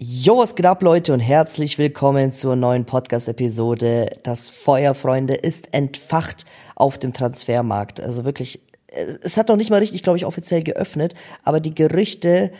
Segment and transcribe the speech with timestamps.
[0.00, 4.10] Jo, was geht ab, Leute, und herzlich willkommen zur neuen Podcast-Episode.
[4.24, 8.00] Das Feuer, Freunde, ist entfacht auf dem Transfermarkt.
[8.00, 12.50] Also wirklich, es hat noch nicht mal richtig, glaube ich, offiziell geöffnet, aber die Gerüchte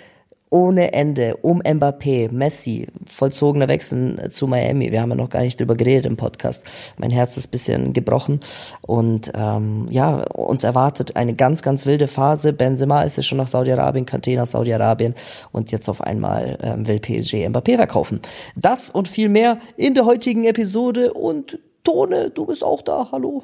[0.55, 4.93] ohne Ende um Mbappé, Messi, vollzogener Wechsel zu Miami.
[4.93, 6.65] Wir haben ja noch gar nicht drüber geredet im Podcast.
[6.97, 8.39] Mein Herz ist bisschen gebrochen
[8.81, 12.53] und ähm, ja, uns erwartet eine ganz, ganz wilde Phase.
[12.53, 15.17] Benzema ist ja schon nach Saudi-Arabien, Kanté nach Saudi-Arabien
[15.51, 18.21] und jetzt auf einmal ähm, will PSG Mbappé verkaufen.
[18.55, 23.09] Das und viel mehr in der heutigen Episode und Tone, du bist auch da.
[23.11, 23.43] Hallo.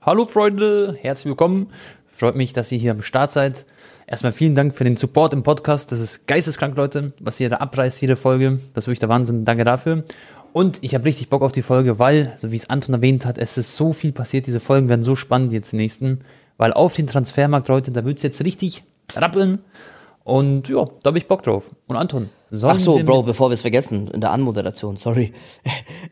[0.00, 1.70] Hallo Freunde, herzlich willkommen.
[2.06, 3.66] Freut mich, dass ihr hier am Start seid.
[4.10, 5.92] Erstmal vielen Dank für den Support im Podcast.
[5.92, 8.58] Das ist geisteskrank, Leute, was ihr da abreißt, jede Folge.
[8.72, 9.44] Das ist wirklich der Wahnsinn.
[9.44, 10.02] Danke dafür.
[10.54, 13.36] Und ich habe richtig Bock auf die Folge, weil, so wie es Anton erwähnt hat,
[13.36, 14.46] es ist so viel passiert.
[14.46, 16.22] Diese Folgen werden so spannend jetzt die nächsten.
[16.56, 18.82] Weil auf den Transfermarkt, Leute, da wird es jetzt richtig
[19.14, 19.58] rappeln.
[20.28, 21.70] Und ja, da habe ich Bock drauf.
[21.86, 22.28] Und Anton,
[22.62, 25.32] Ach so, Bro, bevor wir es vergessen, in der Anmoderation, sorry.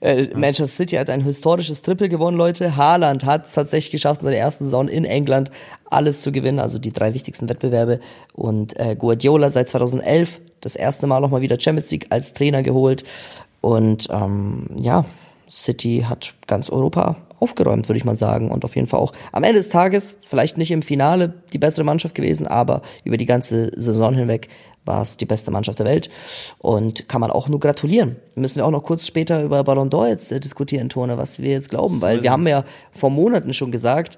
[0.02, 2.76] Äh, Manchester City hat ein historisches Triple gewonnen, Leute.
[2.76, 5.50] Haaland hat es tatsächlich geschafft, in seiner ersten Saison in England
[5.88, 8.00] alles zu gewinnen, also die drei wichtigsten Wettbewerbe.
[8.34, 13.04] Und äh, Guardiola seit 2011 das erste Mal nochmal wieder Champions League als Trainer geholt.
[13.62, 15.06] Und ähm, ja,
[15.48, 18.50] City hat ganz Europa aufgeräumt, würde ich mal sagen.
[18.50, 21.84] Und auf jeden Fall auch am Ende des Tages, vielleicht nicht im Finale die bessere
[21.84, 24.48] Mannschaft gewesen, aber über die ganze Saison hinweg
[24.84, 26.08] war es die beste Mannschaft der Welt
[26.58, 28.16] und kann man auch nur gratulieren.
[28.36, 31.50] Müssen wir auch noch kurz später über Ballon d'Or jetzt äh, diskutieren, Tone, was wir
[31.50, 34.16] jetzt glauben, weil wir haben ja vor Monaten schon gesagt,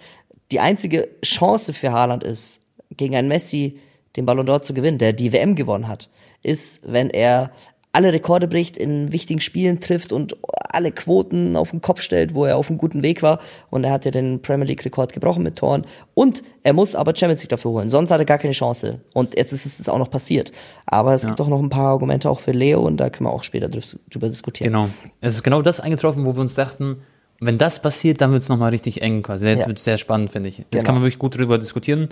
[0.52, 2.60] die einzige Chance für Haaland ist,
[2.90, 3.78] gegen einen Messi
[4.16, 6.10] den Ballon d'Or zu gewinnen, der die WM gewonnen hat,
[6.42, 7.50] ist, wenn er
[7.92, 10.36] alle Rekorde bricht, in wichtigen Spielen trifft und
[10.70, 13.40] alle Quoten auf den Kopf stellt, wo er auf einem guten Weg war.
[13.70, 15.86] Und er hat ja den Premier League-Rekord gebrochen mit Toren.
[16.14, 17.88] Und er muss aber Champions League dafür holen.
[17.88, 19.00] Sonst hat er gar keine Chance.
[19.14, 20.52] Und jetzt ist es auch noch passiert.
[20.86, 21.28] Aber es ja.
[21.28, 23.68] gibt auch noch ein paar Argumente auch für Leo und da können wir auch später
[23.68, 24.72] drüber diskutieren.
[24.72, 24.88] Genau.
[25.20, 26.98] Es ist genau das eingetroffen, wo wir uns dachten,
[27.40, 29.46] wenn das passiert, dann wird es nochmal richtig eng quasi.
[29.46, 29.68] Jetzt ja.
[29.68, 30.58] wird es sehr spannend, finde ich.
[30.58, 30.84] Jetzt genau.
[30.84, 32.08] kann man wirklich gut drüber diskutieren.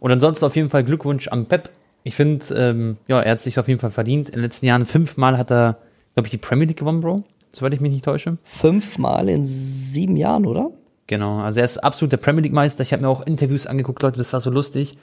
[0.00, 1.70] Und ansonsten auf jeden Fall Glückwunsch am Pep
[2.06, 4.28] ich finde, ähm, ja, er hat sich auf jeden Fall verdient.
[4.28, 5.78] In den letzten Jahren fünfmal hat er,
[6.14, 7.24] glaube ich, die Premier League gewonnen, Bro.
[7.50, 8.38] Soweit ich mich nicht täusche.
[8.44, 10.70] Fünfmal in sieben Jahren, oder?
[11.08, 12.84] Genau, also er ist absolut der Premier League Meister.
[12.84, 14.96] Ich habe mir auch Interviews angeguckt, Leute, das war so lustig.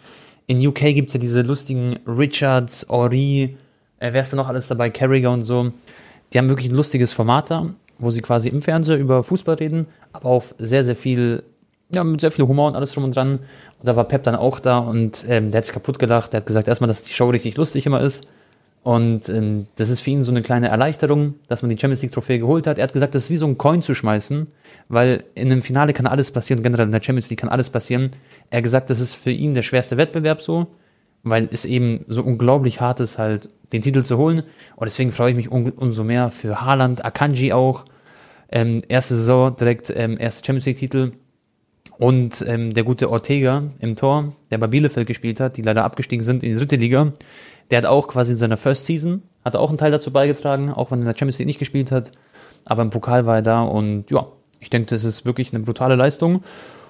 [0.48, 3.58] In UK gibt es ja diese lustigen Richards, Ori,
[4.00, 5.74] äh, wer ist da noch alles dabei, Carragher und so.
[6.32, 9.88] Die haben wirklich ein lustiges Format da, wo sie quasi im Fernsehen über Fußball reden,
[10.14, 11.44] aber auch sehr, sehr viel
[11.92, 13.34] ja, mit sehr viel Humor und alles drum und dran.
[13.34, 16.34] Und da war Pep dann auch da und ähm, der hat sich kaputt gelacht.
[16.34, 18.28] Der hat gesagt, erstmal, dass die Show richtig lustig immer ist.
[18.84, 22.40] Und ähm, das ist für ihn so eine kleine Erleichterung, dass man die Champions League-Trophäe
[22.40, 22.78] geholt hat.
[22.78, 24.50] Er hat gesagt, das ist wie so ein Coin zu schmeißen,
[24.90, 28.12] weil in einem Finale kann alles passieren, generell in der Champions League kann alles passieren.
[28.50, 30.68] Er hat gesagt, das ist für ihn der schwerste Wettbewerb so,
[31.24, 34.44] weil es eben so unglaublich hart ist, halt den Titel zu holen.
[34.76, 37.86] Und deswegen freue ich mich um, umso mehr für Haaland, Akanji auch.
[38.52, 41.14] Ähm, erste Saison direkt ähm, erste Champions League-Titel
[42.04, 46.22] und ähm, der gute Ortega im Tor, der bei Bielefeld gespielt hat, die leider abgestiegen
[46.22, 47.14] sind in die dritte Liga,
[47.72, 50.92] der hat auch quasi in seiner First Season, hat auch einen Teil dazu beigetragen, auch
[50.92, 52.12] wenn er in der Champions League nicht gespielt hat.
[52.66, 54.28] Aber im Pokal war er da und ja,
[54.60, 56.44] ich denke, das ist wirklich eine brutale Leistung.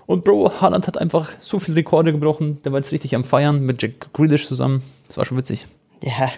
[0.07, 2.59] Und Bro, Haaland hat einfach so viele Rekorde gebrochen.
[2.65, 4.81] Der war jetzt richtig am Feiern mit Jack Grealish zusammen.
[5.09, 5.67] Das war schon witzig.
[6.03, 6.29] Ja,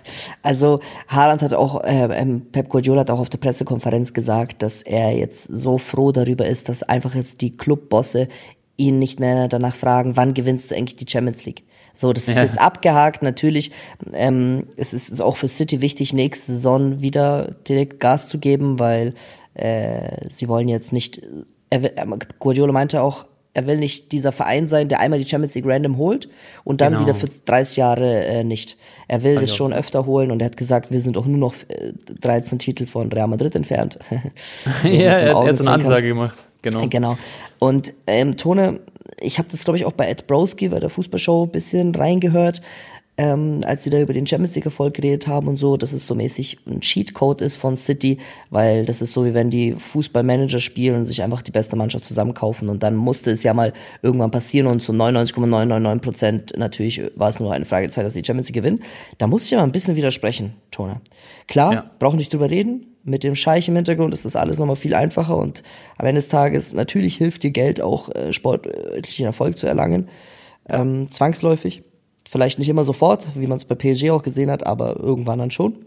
[0.44, 4.84] also Haaland hat auch, äh, ähm, Pep Guardiola hat auch auf der Pressekonferenz gesagt, dass
[4.84, 8.28] er jetzt so froh darüber ist, dass einfach jetzt die Clubbosse
[8.78, 11.64] ihn nicht mehr danach fragen, wann gewinnst du eigentlich die Champions League.
[11.94, 12.44] So, das ist ja.
[12.44, 13.24] jetzt abgehakt.
[13.24, 13.72] Natürlich,
[14.14, 19.14] ähm, es ist auch für City wichtig, nächste Saison wieder direkt Gas zu geben, weil
[19.54, 21.22] äh, sie wollen jetzt nicht.
[21.70, 21.80] Er,
[22.40, 23.26] Guardiola meinte auch,
[23.56, 26.28] er will nicht dieser Verein sein, der einmal die Champions League random holt
[26.66, 27.06] und dann genau.
[27.06, 28.76] wieder für 30 Jahre äh, nicht.
[29.08, 31.56] Er will das schon öfter holen und er hat gesagt, wir sind auch nur noch
[31.70, 33.98] äh, 13 Titel von Real Madrid entfernt.
[34.84, 36.38] so ja, er, er hat so eine Ansage gemacht.
[36.66, 36.88] Genau.
[36.88, 37.18] Genau.
[37.60, 38.80] Und ähm, Tone,
[39.20, 42.62] ich habe das, glaube ich, auch bei Ed Broski bei der Fußballshow ein bisschen reingehört,
[43.18, 46.08] ähm, als sie da über den Champions League Erfolg geredet haben und so, dass es
[46.08, 48.18] so mäßig ein Cheatcode ist von City,
[48.50, 52.04] weil das ist so, wie wenn die Fußballmanager spielen und sich einfach die beste Mannschaft
[52.04, 57.30] zusammenkaufen und dann musste es ja mal irgendwann passieren und zu 99,999 Prozent natürlich war
[57.30, 58.82] es nur eine Frage der Zeit, dass die Champions League gewinnen.
[59.20, 61.00] Da muss ich aber ein bisschen widersprechen, Tone.
[61.48, 61.92] Klar, ja.
[62.00, 65.38] brauchen nicht drüber reden, mit dem Scheich im Hintergrund ist das alles nochmal viel einfacher
[65.38, 65.64] und
[65.98, 70.10] am Ende des Tages natürlich hilft dir Geld auch äh, sportlichen Erfolg zu erlangen.
[70.68, 71.84] Ähm, zwangsläufig.
[72.28, 75.52] Vielleicht nicht immer sofort, wie man es bei PSG auch gesehen hat, aber irgendwann dann
[75.52, 75.86] schon.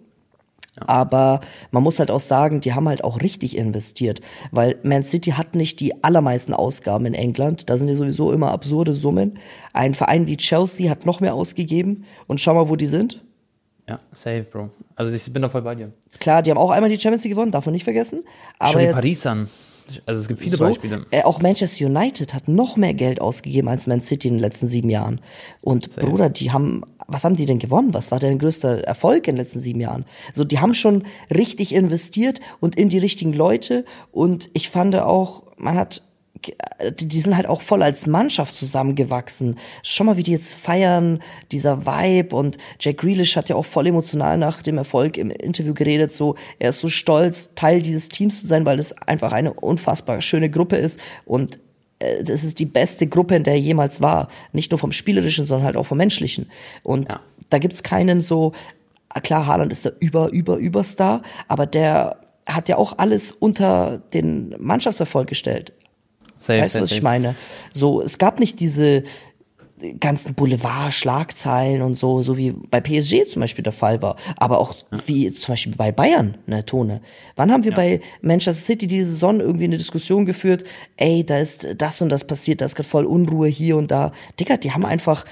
[0.86, 1.40] Aber
[1.72, 4.20] man muss halt auch sagen, die haben halt auch richtig investiert,
[4.52, 7.68] weil Man City hat nicht die allermeisten Ausgaben in England.
[7.68, 9.40] Da sind ja sowieso immer absurde Summen.
[9.72, 13.24] Ein Verein wie Chelsea hat noch mehr ausgegeben und schau mal, wo die sind
[13.88, 14.68] Ja, safe, Bro.
[14.96, 15.92] Also ich bin da voll bei dir.
[16.20, 18.22] Klar, die haben auch einmal die Champions League gewonnen, darf man nicht vergessen.
[18.58, 19.48] Aber Schau jetzt, Paris an.
[20.04, 21.06] Also es gibt viele so, Beispiele.
[21.10, 24.68] Äh, auch Manchester United hat noch mehr Geld ausgegeben als Man City in den letzten
[24.68, 25.22] sieben Jahren.
[25.62, 27.94] Und Bruder, die haben, was haben die denn gewonnen?
[27.94, 30.04] Was war denn größter Erfolg in den letzten sieben Jahren?
[30.34, 33.86] So, die haben schon richtig investiert und in die richtigen Leute.
[34.12, 36.02] Und ich fand auch, man hat
[36.98, 39.58] die, die sind halt auch voll als Mannschaft zusammengewachsen.
[39.82, 41.20] Schau mal, wie die jetzt feiern,
[41.52, 45.74] dieser Vibe und Jack Grealish hat ja auch voll emotional nach dem Erfolg im Interview
[45.74, 49.52] geredet, so, er ist so stolz, Teil dieses Teams zu sein, weil es einfach eine
[49.52, 51.58] unfassbar schöne Gruppe ist und
[51.98, 54.28] äh, das ist die beste Gruppe, in der er jemals war.
[54.52, 56.50] Nicht nur vom Spielerischen, sondern halt auch vom Menschlichen.
[56.82, 57.20] Und Ja.
[57.50, 58.52] da gibt's keinen so,
[59.08, 63.98] ah, klar, Haaland ist der über, über, Überstar, aber der hat ja auch alles unter
[64.14, 65.72] den Mannschaftserfolg gestellt.
[66.38, 67.34] Safe, Weißt du, was ich meine?
[67.72, 69.04] So, es gab nicht diese
[70.00, 74.74] ganzen Boulevard-Schlagzeilen und so, so wie bei PSG zum Beispiel der Fall war, aber auch
[75.06, 77.00] wie zum Beispiel bei Bayern, ne, Tone.
[77.36, 80.64] Wann haben wir bei Manchester City diese Saison irgendwie eine Diskussion geführt,
[80.96, 84.12] ey, da ist das und das passiert, da ist gerade voll Unruhe hier und da.
[84.38, 85.24] Digga, die haben einfach,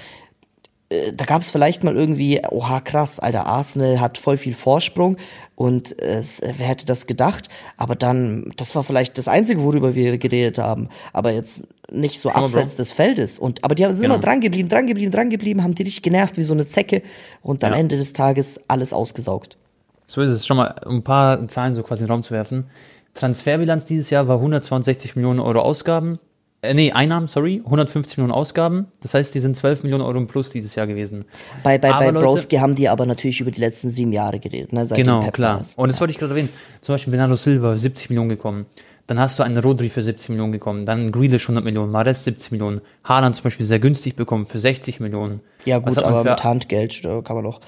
[0.89, 5.17] äh, da gab es vielleicht mal irgendwie, oha krass, alter Arsenal hat voll viel Vorsprung
[5.55, 6.21] und äh,
[6.57, 7.49] wer hätte das gedacht?
[7.77, 12.29] Aber dann, das war vielleicht das Einzige, worüber wir geredet haben, aber jetzt nicht so
[12.29, 12.77] abseits Bro.
[12.77, 13.39] des Feldes.
[13.39, 14.15] Und aber die sind Genau.
[14.15, 17.01] immer dran geblieben, dran geblieben, dran geblieben, haben die richtig genervt wie so eine Zecke
[17.41, 17.77] und am Ja.
[17.79, 19.57] Ende des Tages alles ausgesaugt.
[20.05, 20.45] So ist es.
[20.45, 22.65] Schon mal um ein paar Zahlen so quasi in den Raum zu werfen.
[23.13, 26.19] Transferbilanz dieses Jahr war 162 Millionen Euro Ausgaben.
[26.63, 27.61] Äh, nee, Einnahmen, sorry.
[27.63, 28.87] 150 Millionen Ausgaben.
[29.01, 31.25] Das heißt, die sind 12 Millionen Euro im Plus dieses Jahr gewesen.
[31.63, 34.39] Bei, bei, bei Aber Leute- Broski haben die aber natürlich über die letzten sieben Jahre
[34.39, 35.61] geredet, ne, Genau, klar.
[35.61, 35.77] ist.
[35.77, 36.49] Und das wollte ich gerade erwähnen.
[36.81, 38.65] Zum Beispiel Bernardo Silva, 70 Millionen gekommen.
[39.05, 40.85] Dann hast du einen Rodri für 70 Millionen gekommen.
[40.85, 41.91] Dann Grealish 100 Millionen.
[41.91, 42.81] Mares 70 Millionen.
[43.05, 45.39] Haaland zum Beispiel sehr günstig bekommen für 60 Millionen.
[45.63, 47.61] Ja gut, aber für- mit Handgeld da kann man doch.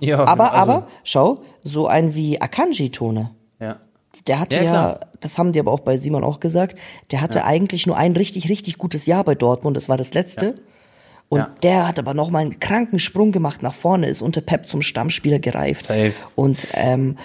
[0.00, 3.30] Ja, Aber, also, aber, schau, so ein wie Akanji-Tone.
[4.26, 6.78] Der hatte Ja, ja, das haben die aber auch bei Simon auch gesagt,
[7.10, 10.56] der hatte eigentlich nur ein richtig, richtig gutes Jahr bei Dortmund, das war das letzte.
[11.28, 11.50] Und Ja.
[11.62, 15.38] der hat aber nochmal einen kranken Sprung gemacht nach vorne, ist unter Pep zum Stammspieler
[15.38, 15.86] gereift.
[15.86, 16.12] Safe.
[16.34, 17.16] Und ähm,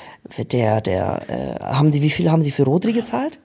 [0.51, 3.38] der, der, äh, haben die, wie viel haben sie für Rodri gezahlt?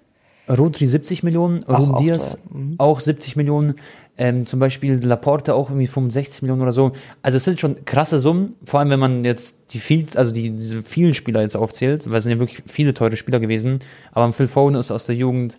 [0.48, 2.38] Rodri 70 Millionen, Ruben auch Diaz
[2.78, 3.74] auch 70 Millionen,
[4.18, 6.92] ähm, zum Beispiel Laporte auch irgendwie 65 Millionen oder so.
[7.22, 10.50] Also es sind schon krasse Summen, vor allem wenn man jetzt die viel, also die
[10.50, 13.80] diese vielen Spieler jetzt aufzählt, weil es sind ja wirklich viele teure Spieler gewesen.
[14.12, 15.58] Aber Phil Foden ist aus der Jugend,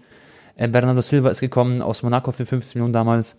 [0.56, 3.36] äh, Bernardo Silva ist gekommen aus Monaco für 15 Millionen damals.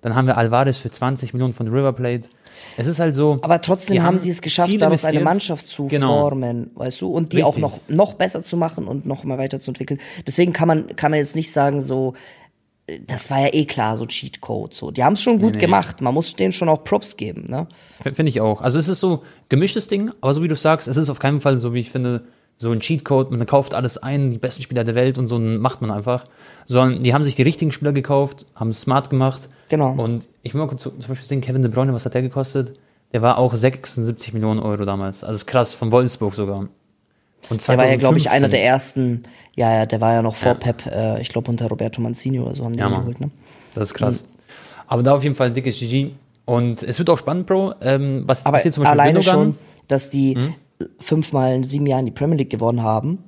[0.00, 2.28] Dann haben wir Alvarez für 20 Millionen von River Plate.
[2.76, 3.38] Es ist halt so.
[3.42, 5.20] Aber trotzdem die haben die es geschafft, daraus eine.
[5.20, 6.20] Mannschaft zu Genau.
[6.20, 7.62] formen, weißt du, und die auch Richtig.
[7.62, 10.00] noch, noch besser zu machen und noch mal weiterzuentwickeln.
[10.26, 12.14] Deswegen kann man, kann man jetzt nicht sagen, so,
[13.06, 14.90] das war ja eh klar, so Cheatcode, so.
[14.90, 15.60] Die haben es schon gut nee.
[15.60, 16.00] gemacht.
[16.00, 17.68] Man muss denen schon auch Props geben, ne?
[18.02, 18.60] Finde ich auch.
[18.60, 21.40] Also es ist so gemischtes Ding, aber so wie du sagst, es ist auf keinen
[21.40, 22.22] Fall so, wie ich finde,
[22.56, 25.80] so ein Cheatcode, man kauft alles ein, die besten Spieler der Welt und so macht
[25.80, 26.24] man einfach.
[26.66, 29.48] Sondern die haben sich die richtigen Spieler gekauft, haben es smart gemacht.
[29.68, 29.92] Genau.
[29.92, 32.78] Und ich will mal kurz zum Beispiel sehen, Kevin De Bruyne, was hat der gekostet?
[33.12, 35.22] Der war auch 76 Millionen Euro damals.
[35.22, 36.68] Also ist krass, von Wolfsburg sogar.
[37.50, 39.22] Und Der war ja, glaube ich, 2015 einer der ersten,
[39.54, 40.54] ja, ja, der war ja noch vor Ja.
[40.54, 43.30] Pep, äh, ich glaube unter Roberto Mancini oder so haben die Ja, ihn geholt, ne?
[43.74, 44.24] Das ist krass.
[44.86, 46.10] Aber da auf jeden Fall ein dickes GG.
[46.44, 47.74] Und es wird auch spannend, Bro.
[47.82, 49.40] Ähm, was jetzt Aber passiert zum Beispiel alleine Gündogan.
[49.40, 49.58] schon,
[49.88, 50.36] dass die
[50.98, 53.18] fünfmal in sieben Jahren die Premier League gewonnen haben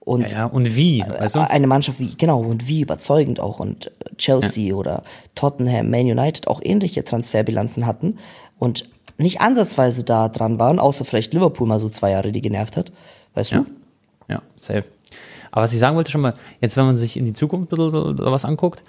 [0.00, 1.04] und Ja, und wie?
[1.32, 1.48] Du?
[1.50, 5.02] eine Mannschaft wie, genau, und wie überzeugend auch und Chelsea oder
[5.34, 8.18] Tottenham, Man United auch ähnliche Transferbilanzen hatten
[8.58, 12.76] und nicht ansatzweise da dran waren, außer vielleicht Liverpool mal so zwei Jahre, die genervt
[12.76, 12.92] hat.
[13.34, 13.58] Weißt Ja.
[13.58, 14.32] du?
[14.32, 14.84] Ja, safe.
[15.50, 18.06] Aber was ich sagen wollte schon mal, jetzt wenn man sich in die Zukunft oder
[18.06, 18.82] oder was anguckt,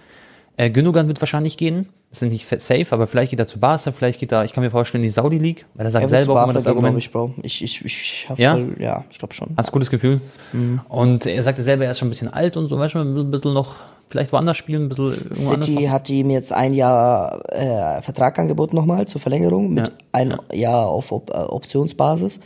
[0.58, 1.88] äh, Gündogan wird wahrscheinlich gehen.
[2.10, 4.51] Das ist nicht fe- safe, aber vielleicht geht er zu Barca, vielleicht geht er, ich
[4.51, 6.98] kann mir vorstellen, in die Saudi League, weil er sagt Er selber Barca das Argument.
[6.98, 7.36] ich, Bro.
[7.43, 8.53] Ich, ich, ich hab Ja?
[8.55, 9.50] voll, ja, ich glaube schon.
[9.55, 10.19] Hast ein gutes Gefühl.
[10.51, 10.81] Mhm.
[10.89, 13.29] Und er sagte selber, er ist schon ein bisschen alt und so, weißt du, ein
[13.31, 13.75] bisschen noch,
[14.10, 15.34] vielleicht woanders spielen, ein bisschen.
[15.36, 19.93] City hat ihm jetzt ein Jahr äh, Vertrag angeboten nochmal zur Verlängerung mit Ja.
[20.13, 22.39] ein Jahr auf Op äh, Optionsbasis.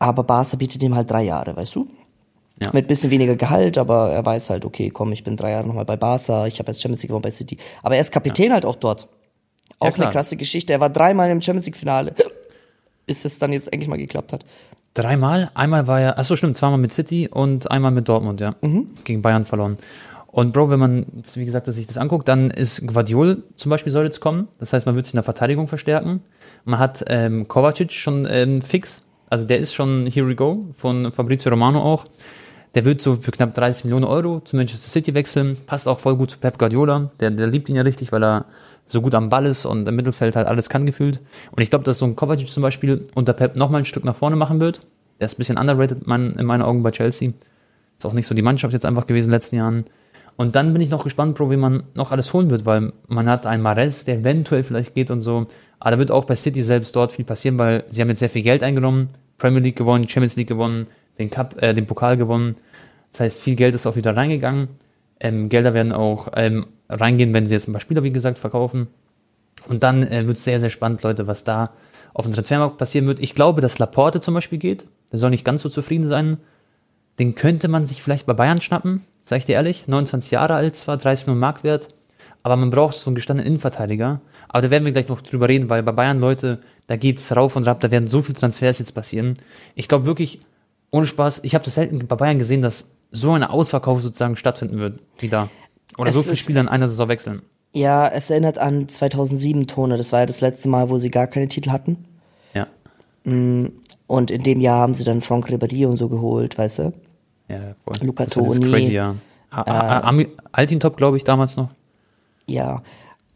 [0.00, 1.86] Aber Barca bietet ihm halt drei Jahre, weißt du?
[2.62, 2.70] Ja.
[2.72, 5.84] Mit bisschen weniger Gehalt, aber er weiß halt, okay, komm, ich bin drei Jahre nochmal
[5.84, 7.56] bei Barca, ich habe jetzt Champions League gewonnen bei City.
[7.82, 9.08] Aber er ist Kapitän halt auch dort.
[9.78, 10.08] Auch klar.
[10.08, 10.72] eine krasse Geschichte.
[10.72, 12.14] Er war dreimal im Champions League Finale.
[13.06, 14.44] Bis es dann jetzt endlich mal geklappt hat.
[14.94, 15.50] Dreimal.
[15.54, 18.54] Einmal war er, achso, stimmt, zweimal mit City und einmal mit Dortmund, ja.
[18.60, 18.88] Mhm.
[19.04, 19.78] Gegen Bayern verloren.
[20.26, 23.92] Und Bro, wenn man, wie gesagt, dass sich das anguckt, dann ist Guardiol zum Beispiel
[23.92, 24.48] soll jetzt kommen.
[24.58, 26.22] Das heißt, man wird sich in der Verteidigung verstärken.
[26.64, 29.02] Man hat ähm, Kovacic schon ähm, fix.
[29.30, 32.04] Also der ist schon Here We Go von Fabrizio Romano auch.
[32.74, 35.56] Der wird so für knapp 30 Millionen Euro zu Manchester City wechseln.
[35.66, 37.10] Passt auch voll gut zu Pep Guardiola.
[37.20, 38.46] Der, der liebt ihn ja richtig, weil er
[38.86, 41.20] so gut am Ball ist und im Mittelfeld halt alles kann gefühlt.
[41.52, 44.16] Und ich glaube, dass so ein Kovacic zum Beispiel unter Pep nochmal ein Stück nach
[44.16, 44.80] vorne machen wird.
[45.20, 47.32] Der ist ein bisschen underrated man, in meinen Augen bei Chelsea.
[47.98, 49.84] Ist auch nicht so die Mannschaft jetzt einfach gewesen in den letzten Jahren.
[50.36, 53.28] Und dann bin ich noch gespannt, Bro, wie man noch alles holen wird, weil man
[53.28, 55.46] hat einen Mares, der eventuell vielleicht geht und so.
[55.80, 58.30] Aber da wird auch bei City selbst dort viel passieren, weil sie haben jetzt sehr
[58.30, 59.08] viel Geld eingenommen,
[59.38, 60.86] Premier League gewonnen, Champions League gewonnen,
[61.18, 62.56] den Cup, äh, den Pokal gewonnen.
[63.12, 64.68] Das heißt, viel Geld ist auch wieder reingegangen.
[65.18, 68.88] Ähm, Gelder werden auch ähm, reingehen, wenn sie jetzt ein paar Spieler, wie gesagt, verkaufen.
[69.68, 71.70] Und dann äh, wird es sehr, sehr spannend, Leute, was da
[72.14, 73.20] auf dem Transfermarkt passieren wird.
[73.20, 74.86] Ich glaube, dass Laporte zum Beispiel geht.
[75.12, 76.38] Der soll nicht ganz so zufrieden sein.
[77.18, 79.88] Den könnte man sich vielleicht bei Bayern schnappen, sag ich dir ehrlich.
[79.88, 81.88] 29 Jahre alt zwar, 30 Millionen Marktwert.
[82.42, 84.20] Aber man braucht so einen gestandenen Innenverteidiger.
[84.48, 87.54] Aber da werden wir gleich noch drüber reden, weil bei Bayern, Leute, da geht's rauf
[87.56, 89.36] und rab, da werden so viele Transfers jetzt passieren.
[89.74, 90.40] Ich glaube wirklich,
[90.90, 94.78] ohne Spaß, ich habe das selten bei Bayern gesehen, dass so ein Ausverkauf sozusagen stattfinden
[94.78, 95.48] wird, wie da.
[95.98, 97.42] Oder Es so viele Spieler in einer Saison wechseln.
[97.72, 99.96] Ja, es erinnert an 2007 Tone.
[99.98, 102.04] Das war ja das letzte Mal, wo sie gar keine Titel hatten.
[102.54, 102.66] Ja.
[103.24, 106.92] Und in dem Jahr haben sie dann Franck Ribéry und so geholt, weißt du?
[107.48, 107.94] Ja, voll.
[108.06, 109.14] Luca das Toni, crazy, ja.
[109.50, 111.68] Ami- Altintop, glaube ich, damals noch.
[112.50, 112.82] Ja.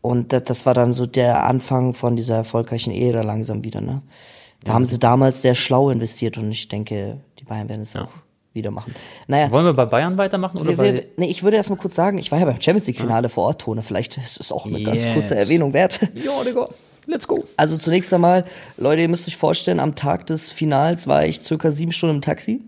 [0.00, 4.02] Und das, war dann so der Anfang von dieser erfolgreichen Ära langsam wieder, ne?
[4.62, 8.08] Da haben sie damals sehr schlau investiert und ich denke, die Bayern werden es auch
[8.54, 8.94] wieder machen.
[9.26, 11.94] Naja, Wollen wir bei Bayern weitermachen oder wir, wir, nee, ich würde erst mal kurz
[11.94, 13.82] sagen, ich war ja beim Champions League Finale vor Ort, Tone.
[13.82, 15.14] Vielleicht ist es auch eine ganz Yes.
[15.14, 16.00] kurze Erwähnung wert.
[16.14, 16.68] ja, Digga,
[17.06, 17.44] let's go.
[17.56, 18.44] Also zunächst einmal,
[18.78, 22.22] Leute, ihr müsst euch vorstellen, am Tag des Finals war ich circa sieben Stunden im
[22.22, 22.62] Taxi.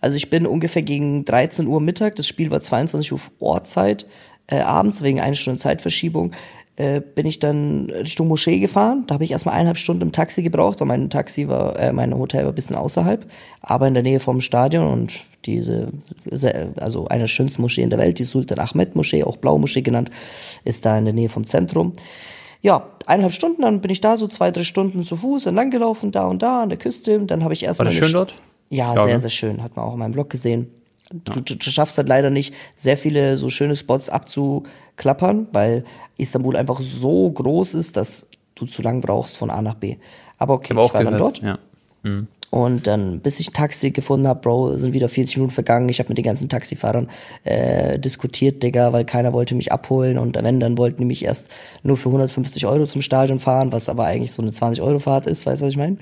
[0.00, 4.06] Also ich bin ungefähr gegen 13 Uhr Mittag, das Spiel war 22 Uhr Ortszeit,
[4.48, 6.32] äh, abends wegen einer Stunde Zeitverschiebung,
[6.76, 9.04] äh, bin ich dann Richtung Moschee gefahren.
[9.06, 12.16] Da habe ich erstmal eineinhalb Stunden im Taxi gebraucht, weil mein Taxi war, äh, mein
[12.16, 13.26] Hotel war ein bisschen außerhalb,
[13.60, 15.12] aber in der Nähe vom Stadion und
[15.44, 15.88] diese,
[16.76, 20.10] also eine der schönsten Moscheen der Welt, die Sultan Ahmed Moschee, auch Blau Moschee genannt,
[20.64, 21.92] ist da in der Nähe vom Zentrum.
[22.62, 26.12] Ja, eineinhalb Stunden, dann bin ich da so zwei, drei Stunden zu Fuß entlang gelaufen,
[26.12, 27.18] da und da an der Küste.
[27.20, 27.86] Dann habe ich War erstmal.
[27.88, 28.34] das eine schön Sch- dort?
[28.70, 29.18] Ja, Ja, sehr, ne?
[29.18, 29.62] sehr schön.
[29.64, 30.68] Hat man auch in meinem Blog gesehen.
[31.12, 35.84] Du, du, du schaffst halt leider nicht, sehr viele so schöne Spots abzuklappern, weil
[36.16, 39.96] Istanbul einfach so groß ist, dass du zu lang brauchst von A nach B.
[40.38, 41.42] Aber okay, Ich habe auch war dann gehört.
[41.42, 41.58] dort.
[42.04, 42.26] Ja.
[42.50, 45.88] Und dann, bis ich ein Taxi gefunden habe, Bro, sind wieder 40 Minuten vergangen.
[45.88, 47.08] Ich habe mit den ganzen Taxifahrern
[47.44, 50.18] äh, diskutiert, Digga, weil keiner wollte mich abholen.
[50.18, 51.48] Und wenn, dann wollten die mich erst
[51.82, 55.62] nur für 150 Euro zum Stadion fahren, was aber eigentlich so eine 20-Euro-Fahrt ist, weißt
[55.62, 55.96] du, was ich meine?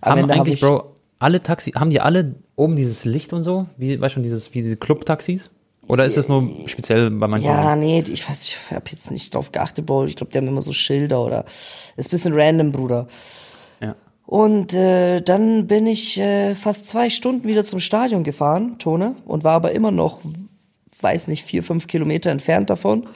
[0.00, 0.92] Am Ende hab eigentlich, Bro,
[1.22, 3.66] alle Taxi, haben die alle oben dieses Licht und so?
[3.76, 5.50] Wie, weißt du, schon, dieses, wie diese Club-Taxis?
[5.88, 7.46] Oder ist es nur speziell bei manchen?
[7.46, 10.06] Ja, nee, ich weiß, ich habe jetzt nicht drauf geachtet, Bro.
[10.06, 11.44] Ich glaube, die haben immer so Schilder oder
[11.96, 13.08] ist ein bisschen random, Bruder.
[13.80, 13.96] Ja.
[14.26, 19.42] Und äh, dann bin ich äh, fast zwei Stunden wieder zum Stadion gefahren, Tone, und
[19.42, 20.22] war aber immer noch,
[21.00, 23.08] weiß nicht, vier, fünf Kilometer entfernt davon.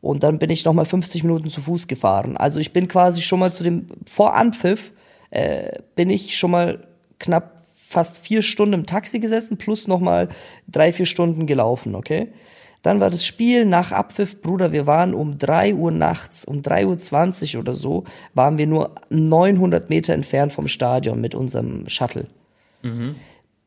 [0.00, 2.36] Und dann bin ich nochmal 50 Minuten zu Fuß gefahren.
[2.36, 4.92] Also ich bin quasi schon mal zu dem, vor Anpfiff,
[5.30, 6.86] äh, bin ich schon mal
[7.18, 10.28] knapp fast vier Stunden im Taxi gesessen, plus nochmal
[10.68, 12.28] drei, vier Stunden gelaufen, okay?
[12.82, 17.54] Dann war das Spiel nach Abpfiff, Bruder, wir waren um 3 Uhr nachts, um 3.20
[17.54, 18.04] Uhr oder so,
[18.34, 22.28] waren wir nur 900 Meter entfernt vom Stadion mit unserem Shuttle.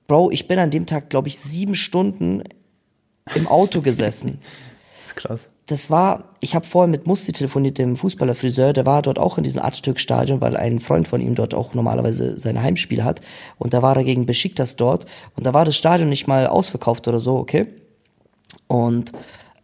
[0.07, 2.43] Bro, ich bin an dem Tag, glaube ich, sieben Stunden
[3.35, 4.39] im Auto gesessen.
[5.09, 5.49] Das ist krass.
[5.65, 9.43] Das war, ich habe vorher mit Musti telefoniert, dem Fußballerfriseur, der war dort auch in
[9.43, 13.21] diesem Atatürk-Stadion, weil ein Freund von ihm dort auch normalerweise sein Heimspiel hat.
[13.57, 15.05] Und da war er gegen Besiktas dort.
[15.35, 17.67] Und da war das Stadion nicht mal ausverkauft oder so, okay?
[18.67, 19.11] Und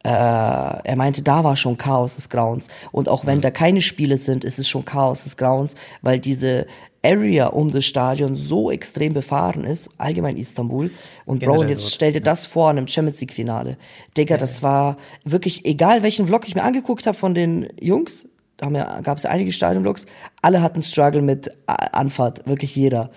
[0.03, 2.67] äh, er meinte, da war schon Chaos des Grauens.
[2.91, 6.67] Und auch wenn da keine Spiele sind, ist es schon Chaos des Grauens, weil diese
[7.05, 10.85] Area um das Stadion so extrem befahren ist, allgemein Istanbul.
[10.85, 10.91] Und
[11.25, 13.77] Bro, und Generell jetzt dort, stell dir das vor an einem Champions League Finale.
[14.17, 18.69] Digga, das war wirklich, egal welchen Vlog ich mir angeguckt habe von den Jungs, da
[18.69, 20.05] ja, gab es ja einige Stadionvlogs,
[20.41, 23.11] alle hatten Struggle mit Anfahrt, wirklich jeder.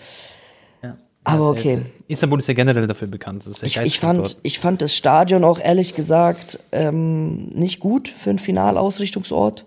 [1.29, 1.83] Aber ja- okay.
[2.09, 3.45] Istanbul ist ja generell dafür bekannt.
[3.45, 4.37] Ja Ich, ich, fand, dort.
[4.43, 9.67] ich fand das Stadion auch ehrlich gesagt ähm, nicht gut für einen Finalausrichtungsort.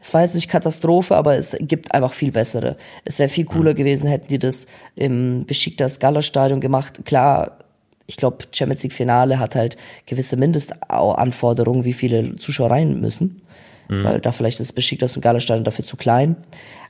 [0.00, 2.76] Es war jetzt nicht Katastrophe, aber es gibt einfach viel bessere.
[3.04, 4.66] Es wäre viel cooler gewesen, hätten die das
[4.96, 7.00] im Besiktas Gala Stadion gemacht.
[7.04, 7.58] Klar,
[8.06, 9.76] ich glaube, Champions League Finale hat halt
[10.06, 13.42] gewisse Mindestanforderungen, wie viele Zuschauer rein müssen.
[13.88, 16.36] Weil da vielleicht ist Besiktas und Gala Stadion dafür zu klein.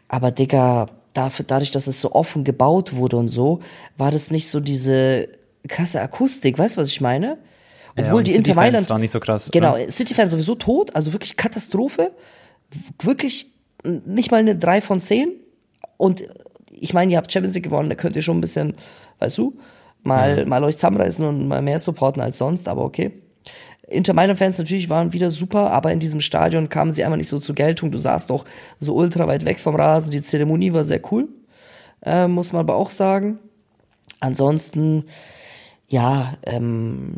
[0.08, 3.60] Aber Digga, dafür, dadurch, dass es so offen gebaut wurde und so,
[3.96, 5.28] war das nicht so diese
[5.66, 7.38] krasse Akustik, weißt du, was ich meine?
[7.96, 9.90] Ja, Obwohl und die Inter Mailand waren nicht so krass, Genau, ne?
[9.90, 12.12] City-Fans sowieso tot, also wirklich Katastrophe.
[13.02, 15.32] Wirklich nicht mal eine 3 von 10.
[15.96, 16.22] Und
[16.70, 18.74] ich meine, ihr habt Champions League gewonnen, da könnt ihr schon ein bisschen,
[19.18, 19.58] weißt du,
[20.02, 23.12] mal, mal euch zusammenreißen und mal mehr supporten als sonst, aber okay.
[23.88, 27.40] Inter Mailand-Fans natürlich waren wieder super, aber in diesem Stadion kamen sie einfach nicht so
[27.40, 27.90] zur Geltung.
[27.90, 28.44] Du saßt auch
[28.78, 30.12] so ultra weit weg vom Rasen.
[30.12, 31.28] Die Zeremonie war sehr cool,
[32.02, 33.40] äh, muss man aber auch sagen.
[34.20, 35.06] Ansonsten,
[35.88, 37.14] ja, ähm,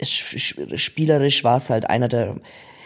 [0.00, 2.36] spielerisch war es halt einer der.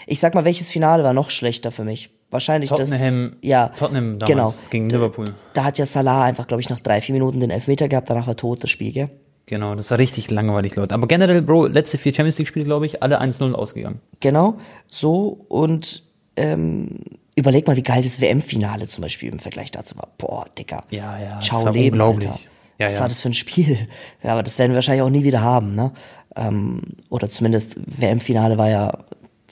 [0.06, 2.10] Ich sag mal, welches Finale war noch schlechter für mich?
[2.30, 3.48] Wahrscheinlich Tottenham, das.
[3.48, 4.54] Ja, Tottenham damals genau.
[4.70, 5.26] gegen Liverpool.
[5.54, 8.26] Da hat ja Salah einfach, glaube ich, nach drei, vier Minuten den Elfmeter gehabt, danach
[8.26, 9.10] war tot das Spiel, gell?
[9.46, 10.94] Genau, das war richtig langweilig, Leute.
[10.94, 14.00] Aber generell, Bro, letzte vier Champions League-Spiele, glaube ich, alle 1-0 ausgegangen.
[14.18, 14.58] Genau,
[14.88, 16.02] so und
[16.36, 16.98] ähm,
[17.36, 20.08] überleg mal, wie geil das WM-Finale zum Beispiel im Vergleich dazu war.
[20.18, 20.84] Boah, Dicker.
[20.90, 21.40] Ja, ja.
[21.40, 22.30] Ciao, das war Leben, unglaublich.
[22.30, 22.42] Alter.
[22.78, 23.00] Ja, Was ja.
[23.02, 23.88] war das für ein Spiel?
[24.22, 25.92] Ja, aber das werden wir wahrscheinlich auch nie wieder haben, ne?
[26.34, 28.92] Ähm, oder zumindest WM-Finale war ja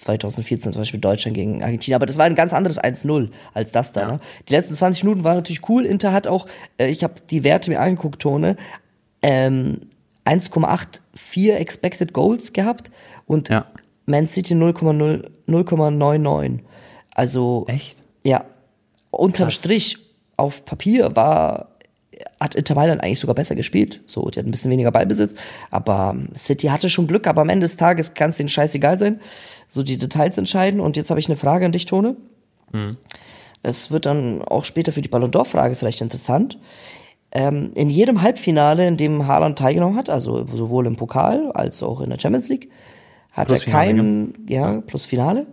[0.04, 3.92] 2014 zum Beispiel Deutschland gegen Argentinien, aber das war ein ganz anderes 1-0 als das
[3.92, 4.00] da.
[4.00, 4.06] Ja.
[4.06, 4.20] Ne?
[4.48, 5.84] Die letzten 20 Minuten waren natürlich cool.
[5.84, 6.46] Inter hat auch,
[6.78, 8.56] äh, ich habe die Werte mir angeguckt, Tone,
[9.22, 9.80] ähm,
[10.24, 12.90] 1,84 Expected Goals gehabt
[13.26, 13.66] und Ja.
[14.06, 16.60] Man City 0,0 0,99.
[17.14, 17.98] Also Echt?
[18.22, 18.44] ja,
[19.10, 19.54] unterm Krass.
[19.54, 19.98] Strich
[20.36, 21.73] auf Papier war
[22.40, 24.00] hat Inter Mailand eigentlich sogar besser gespielt.
[24.06, 25.34] So, die hat ein bisschen weniger Ballbesitz,
[25.70, 28.98] aber ähm, City hatte schon Glück, aber am Ende des Tages kann es denen scheißegal
[28.98, 29.20] sein.
[29.66, 32.16] So die Details entscheiden und jetzt habe ich eine Frage an dich, Tone.
[33.62, 36.58] Es wird dann auch später für die Ballon d'Or Frage vielleicht interessant.
[37.32, 42.00] Ähm, in jedem Halbfinale, in dem Haaland teilgenommen hat, also sowohl im Pokal als auch
[42.00, 42.70] in der Champions League,
[43.32, 45.46] hat Plus er keinen, ja, plus Finale,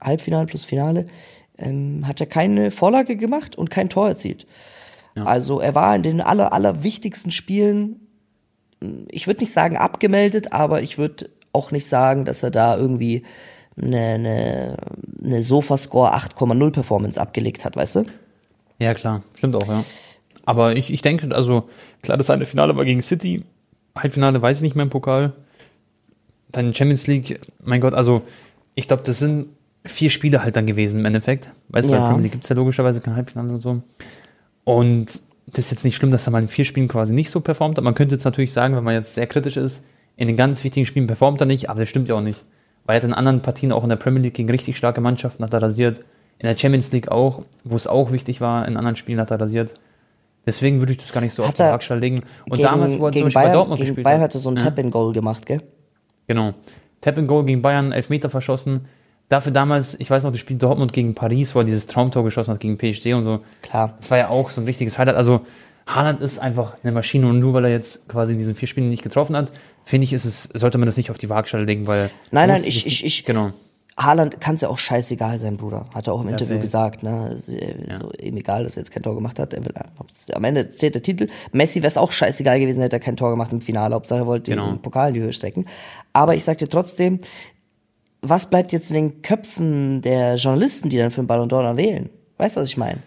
[0.00, 1.06] Halbfinale plus Finale,
[1.58, 4.46] ähm, hat er keine Vorlage gemacht und kein Tor erzielt.
[5.26, 8.00] Also er war in den aller, aller wichtigsten Spielen,
[9.10, 13.24] ich würde nicht sagen abgemeldet, aber ich würde auch nicht sagen, dass er da irgendwie
[13.80, 14.76] eine, eine,
[15.22, 18.04] eine Sofascore 8,0 Performance abgelegt hat, weißt du?
[18.78, 19.22] Ja, klar.
[19.36, 19.84] Stimmt auch, ja.
[20.44, 21.68] Aber ich, ich denke, also,
[22.02, 23.44] klar, das eine Finale war gegen City.
[23.96, 25.32] Halbfinale weiß ich nicht mehr im Pokal.
[26.52, 28.22] Dann Champions League, mein Gott, also,
[28.74, 29.46] ich glaube, das sind
[29.84, 31.50] vier Spiele halt dann gewesen im Endeffekt.
[31.68, 32.00] Weißt du, Ja.
[32.00, 33.82] bei Premier League gibt es ja logischerweise kein Halbfinale und so.
[34.68, 37.40] Und das ist jetzt nicht schlimm, dass er mal in vier Spielen quasi nicht so
[37.40, 37.78] performt.
[37.78, 39.82] Aber man könnte jetzt natürlich sagen, wenn man jetzt sehr kritisch ist,
[40.18, 42.44] in den ganz wichtigen Spielen performt er nicht, aber das stimmt ja auch nicht.
[42.84, 45.42] Weil er hat in anderen Partien auch in der Premier League gegen richtig starke Mannschaften
[45.42, 46.04] hat er rasiert.
[46.38, 49.40] In der Champions League auch, wo es auch wichtig war, in anderen Spielen hat er
[49.40, 49.72] rasiert.
[50.44, 52.20] Deswegen würde ich das gar nicht so Hat auf die er Waagschale legen.
[52.44, 54.24] Und gegen, damals, wo er zum Beispiel Bayern, bei Dortmund gegen gespielt Bayern hat.
[54.24, 54.64] hat er so ein Ja.
[54.64, 55.62] Tap-in-Goal gemacht, gell?
[56.26, 56.52] Genau.
[57.00, 58.82] Tap and Goal gegen Bayern, Elfmeter verschossen.
[59.28, 62.54] Dafür damals, ich weiß noch, das Spiel Dortmund gegen Paris, wo er dieses Traumtor geschossen
[62.54, 63.40] hat gegen PSG und so.
[63.62, 63.94] Klar.
[64.00, 65.16] Das war ja auch so ein richtiges Highlight.
[65.16, 65.40] Also
[65.86, 68.88] Haaland ist einfach eine Maschine und nur weil er jetzt quasi in diesen vier Spielen
[68.88, 69.50] nicht getroffen hat,
[69.84, 72.10] finde ich, ist es, sollte man das nicht auf die Waagschale legen, weil.
[72.30, 73.50] Nein, nein, ich- ich- ich- Genau.
[73.98, 75.86] Haaland kann es ja auch scheißegal sein, Bruder.
[75.92, 76.60] Hat er auch im Interview safe.
[76.60, 77.02] gesagt.
[77.02, 77.36] Ne?
[77.48, 79.54] Äh, So, ihm egal, dass er jetzt kein Tor gemacht hat.
[79.54, 79.72] Einfach-
[80.34, 81.26] am Ende zählt der Titel.
[81.52, 83.94] Messi wäre es auch scheißegal gewesen, hätte er kein Tor gemacht im Finale.
[83.96, 84.68] Hauptsache er wollte Genau.
[84.70, 85.66] den Pokal in die Höhe strecken.
[86.12, 87.18] Aber ich sag dir trotzdem,
[88.22, 91.76] was bleibt jetzt in den Köpfen der Journalisten, die dann für den Ballon d'Or dann
[91.76, 92.10] wählen?
[92.38, 92.98] Weißt du, was ich meine?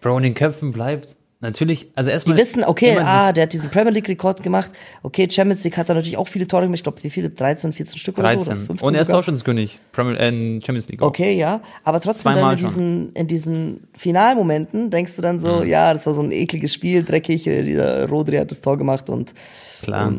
[0.00, 2.36] Bro, in den Köpfen bleibt natürlich, also Die erstmal.
[2.38, 4.72] wissen, okay, ah, der hat diesen Premier League-Rekord gemacht.
[5.02, 6.78] Okay, Champions League hat er natürlich auch viele Tore gemacht.
[6.78, 7.28] Ich glaube, wie viele?
[7.30, 8.36] 13, 14 Stück oder so?
[8.36, 8.66] Oder 13.
[8.66, 9.08] 15 Und er ist?
[9.08, 10.30] Torschützenkönig, Premier, äh,
[10.62, 11.02] Champions League.
[11.02, 11.08] auch.
[11.08, 15.60] Okay, ja, aber trotzdem dann Zweimal in diesen, in diesen Finalmomenten denkst du dann so,
[15.62, 15.66] Mhm.
[15.68, 19.10] ja, das war so ein ekliges Spiel, dreckig, äh, dieser Rodri hat das Tor gemacht
[19.10, 19.34] und
[19.82, 20.12] Klar.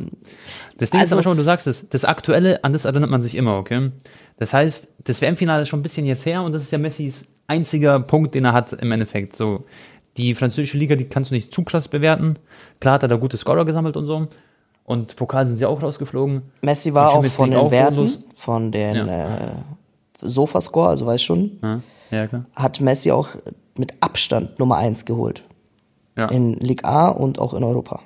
[0.78, 3.22] das Ding ist also- aber schon, du sagst es, das Aktuelle, an das erinnert man
[3.22, 3.92] sich immer, okay?
[4.38, 7.26] Das heißt, das WM-Finale ist schon ein bisschen jetzt her und das ist ja Messis
[7.48, 9.36] einziger Punkt, den er hat im Endeffekt.
[9.36, 9.66] So,
[10.18, 12.36] die französische Liga, die kannst du nicht zu krass bewerten.
[12.80, 14.28] Klar hat er da gute Scorer gesammelt und so.
[14.84, 16.44] Und Pokal sind sie auch rausgeflogen.
[16.62, 18.20] Messi war auch von den auch Werten, bodenlos.
[18.36, 19.36] von den Ja.
[19.38, 19.52] äh,
[20.22, 22.46] Sofascore, also weißt schon, Ja, ja klar.
[22.56, 23.30] hat Messi auch
[23.78, 25.44] mit Abstand Nummer eins geholt.
[26.18, 28.00] Ja, In Ligue A und auch in Europa.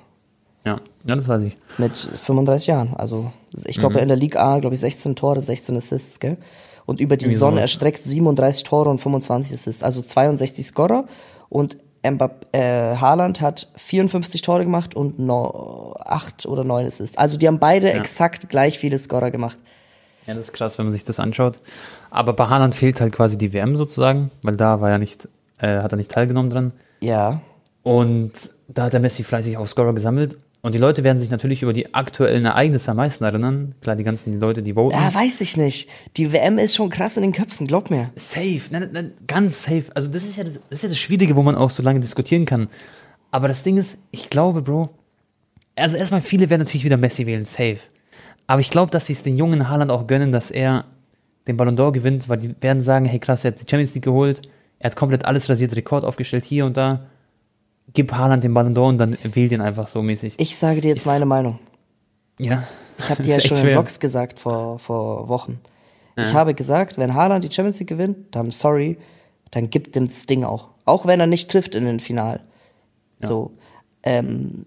[1.04, 1.10] Ja.
[1.10, 1.56] ja, das weiß ich.
[1.78, 2.94] Mit 35 Jahren.
[2.96, 3.32] Also
[3.64, 4.00] ich glaube Mhm.
[4.02, 6.36] in der Ligue A, glaube ich, 16 Tore, 16 Assists, gell?
[6.86, 7.62] Und über die Irgendwie Sonne sowas.
[7.62, 9.82] erstreckt 37 Tore und 25 Assists.
[9.82, 11.04] Also 62 Scorer.
[11.48, 17.16] Und Mbapp, äh, Haaland hat 54 Tore gemacht und no, 8 oder 9 Assists.
[17.18, 19.58] Also die haben beide exakt gleich viele Scorer gemacht.
[20.26, 21.58] Ja, das ist krass, wenn man sich das anschaut.
[22.10, 25.78] Aber bei Haaland fehlt halt quasi die WM sozusagen, weil da war er nicht, äh,
[25.82, 26.72] hat er nicht teilgenommen dran.
[27.00, 27.40] Ja.
[27.82, 28.32] Und
[28.68, 30.38] da hat der Messi fleißig auch Scorer gesammelt.
[30.62, 33.74] Und die Leute werden sich natürlich über die aktuellen Ereignisse am meisten erinnern.
[33.80, 34.94] Klar, die ganzen Leute, die voten.
[34.94, 35.88] Ja, weiß ich nicht.
[36.18, 38.10] Die WM ist schon krass in den Köpfen, glaub mir.
[38.16, 39.84] Safe, nein, nein, ganz safe.
[39.94, 42.00] Also das ist, ja das, das ist ja das Schwierige, wo man auch so lange
[42.00, 42.68] diskutieren kann.
[43.30, 44.90] Aber das Ding ist, ich glaube, Bro,
[45.76, 47.78] also erstmal viele werden natürlich wieder Messi wählen, safe.
[48.46, 50.84] Aber ich glaube, dass sie es den jungen Haaland auch gönnen, dass er
[51.46, 54.04] den Ballon d'Or gewinnt, weil die werden sagen, hey krass, er hat die Champions League
[54.04, 54.42] geholt,
[54.78, 57.06] er hat komplett alles rasiert, Rekord aufgestellt hier und da.
[57.92, 60.34] Gib Haaland den Ballon d'Or und dann wähl den einfach so mäßig.
[60.38, 61.58] Ich sage dir jetzt Ist- meine Meinung.
[62.38, 62.64] Ja,
[62.98, 65.60] Ich habe dir ja schon in Vlogs gesagt vor, vor Wochen.
[66.16, 66.22] Ja.
[66.24, 68.96] Ich habe gesagt, wenn Haaland die Champions League gewinnt, dann sorry,
[69.50, 70.68] dann gibt ihm das Ding auch.
[70.84, 72.40] Auch wenn er nicht trifft in den Final.
[73.20, 73.28] Ja.
[73.28, 73.52] So.
[74.02, 74.66] Ähm,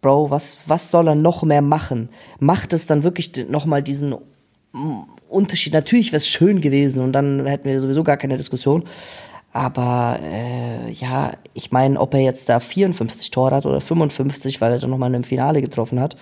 [0.00, 2.08] Bro, was, was soll er noch mehr machen?
[2.38, 4.14] Macht es dann wirklich nochmal diesen
[5.28, 5.72] Unterschied?
[5.72, 8.84] Natürlich wäre es schön gewesen und dann hätten wir sowieso gar keine Diskussion.
[9.58, 14.70] Aber äh, ja, ich meine, ob er jetzt da 54 Tore hat oder 55, weil
[14.70, 16.14] er dann nochmal in einem Finale getroffen hat.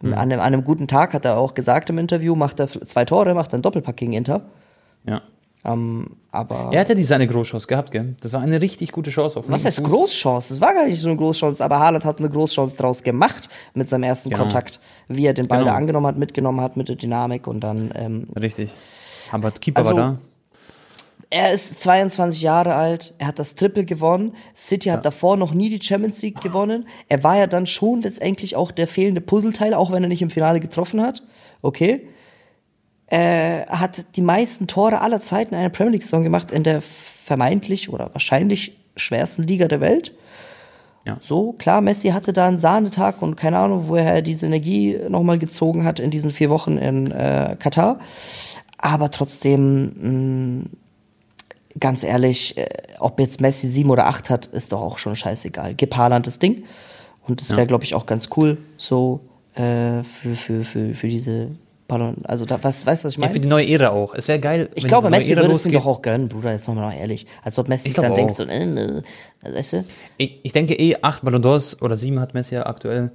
[0.00, 0.14] Mhm.
[0.14, 3.04] An, einem, an einem guten Tag hat er auch gesagt im Interview, macht er zwei
[3.04, 4.40] Tore, macht er einen Doppelpack gegen Inter.
[5.04, 5.20] Ja.
[5.66, 8.16] Ähm, aber er hatte diese eine Großchance gehabt, gell?
[8.22, 9.38] Das war eine richtig gute Chance.
[9.38, 9.86] Auf Was heißt Fuß.
[9.86, 10.54] Großchance?
[10.54, 13.90] Das war gar nicht so eine Großchance, aber Haaland hat eine Großchance draus gemacht mit
[13.90, 14.44] seinem ersten genau.
[14.44, 15.72] Kontakt, wie er den Ball genau.
[15.72, 17.92] da angenommen hat, mitgenommen hat mit der Dynamik und dann.
[17.94, 18.72] Ähm, richtig.
[19.30, 20.18] Aber Keeper also, war da.
[21.30, 24.34] Er ist 22 Jahre alt, er hat das Triple gewonnen.
[24.56, 25.02] City hat ja.
[25.02, 26.88] davor noch nie die Champions League gewonnen.
[27.08, 30.30] Er war ja dann schon letztendlich auch der fehlende Puzzleteil, auch wenn er nicht im
[30.30, 31.22] Finale getroffen hat.
[31.60, 32.08] Okay
[33.08, 37.90] äh, hat die meisten Tore aller Zeiten in einer Premier League-Saison gemacht in der vermeintlich
[37.90, 40.14] oder wahrscheinlich schwersten Liga der Welt.
[41.06, 41.16] Ja.
[41.20, 45.38] So, klar, Messi hatte da einen Sahnetag und keine Ahnung, woher er diese Energie nochmal
[45.38, 47.98] gezogen hat in diesen vier Wochen in äh, Katar.
[48.76, 50.70] Aber trotzdem, mh, mm,
[51.80, 52.66] ganz ehrlich, äh,
[52.98, 55.74] ob jetzt Messi sieben oder acht hat, ist doch auch schon scheißegal.
[55.74, 56.64] Gib Haaland das Ding.
[57.26, 57.66] Und das wäre, ja.
[57.66, 59.20] glaube ich, auch ganz cool, so
[59.54, 61.50] äh, für, für, für, für diese
[61.88, 63.30] Ballon, also da, was, weißt du, was ich meine?
[63.30, 64.14] Ja, für die neue Ära auch.
[64.14, 64.68] Es wäre geil.
[64.74, 67.26] Ich glaube, Messi würde es ihm doch auch gönnen, Bruder, jetzt nochmal ehrlich.
[67.42, 68.14] Als ob Messi dann auch.
[68.14, 69.02] denkt, so, äh, äh,
[69.42, 69.84] weißt du?
[70.18, 73.10] Ich, ich denke eh, acht Ballon d'Ors oder sieben hat Messi ja aktuell,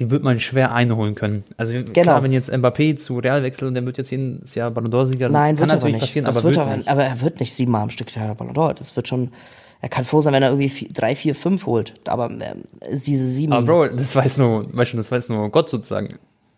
[0.00, 1.44] die wird man schwer einholen können.
[1.56, 1.92] Also genau.
[1.92, 5.28] klar, wenn jetzt Mbappé zu Real wechselt und der wird jetzt jedes Jahr Ballon d'Or-Sieger,
[5.28, 6.00] Nein, kann wird natürlich nicht.
[6.02, 6.88] passieren, das aber, wird aber, nicht.
[6.88, 8.74] aber er wird nicht siebenmal am Stück der Ballon d'Or.
[8.74, 9.30] Das wird schon,
[9.80, 11.94] er kann froh sein, wenn er irgendwie vier, drei, vier, fünf holt.
[12.08, 12.54] Aber äh,
[13.06, 13.52] diese sieben.
[13.52, 16.08] Aber Bro, das weiß nur, weißt du, das weiß nur Gott sozusagen.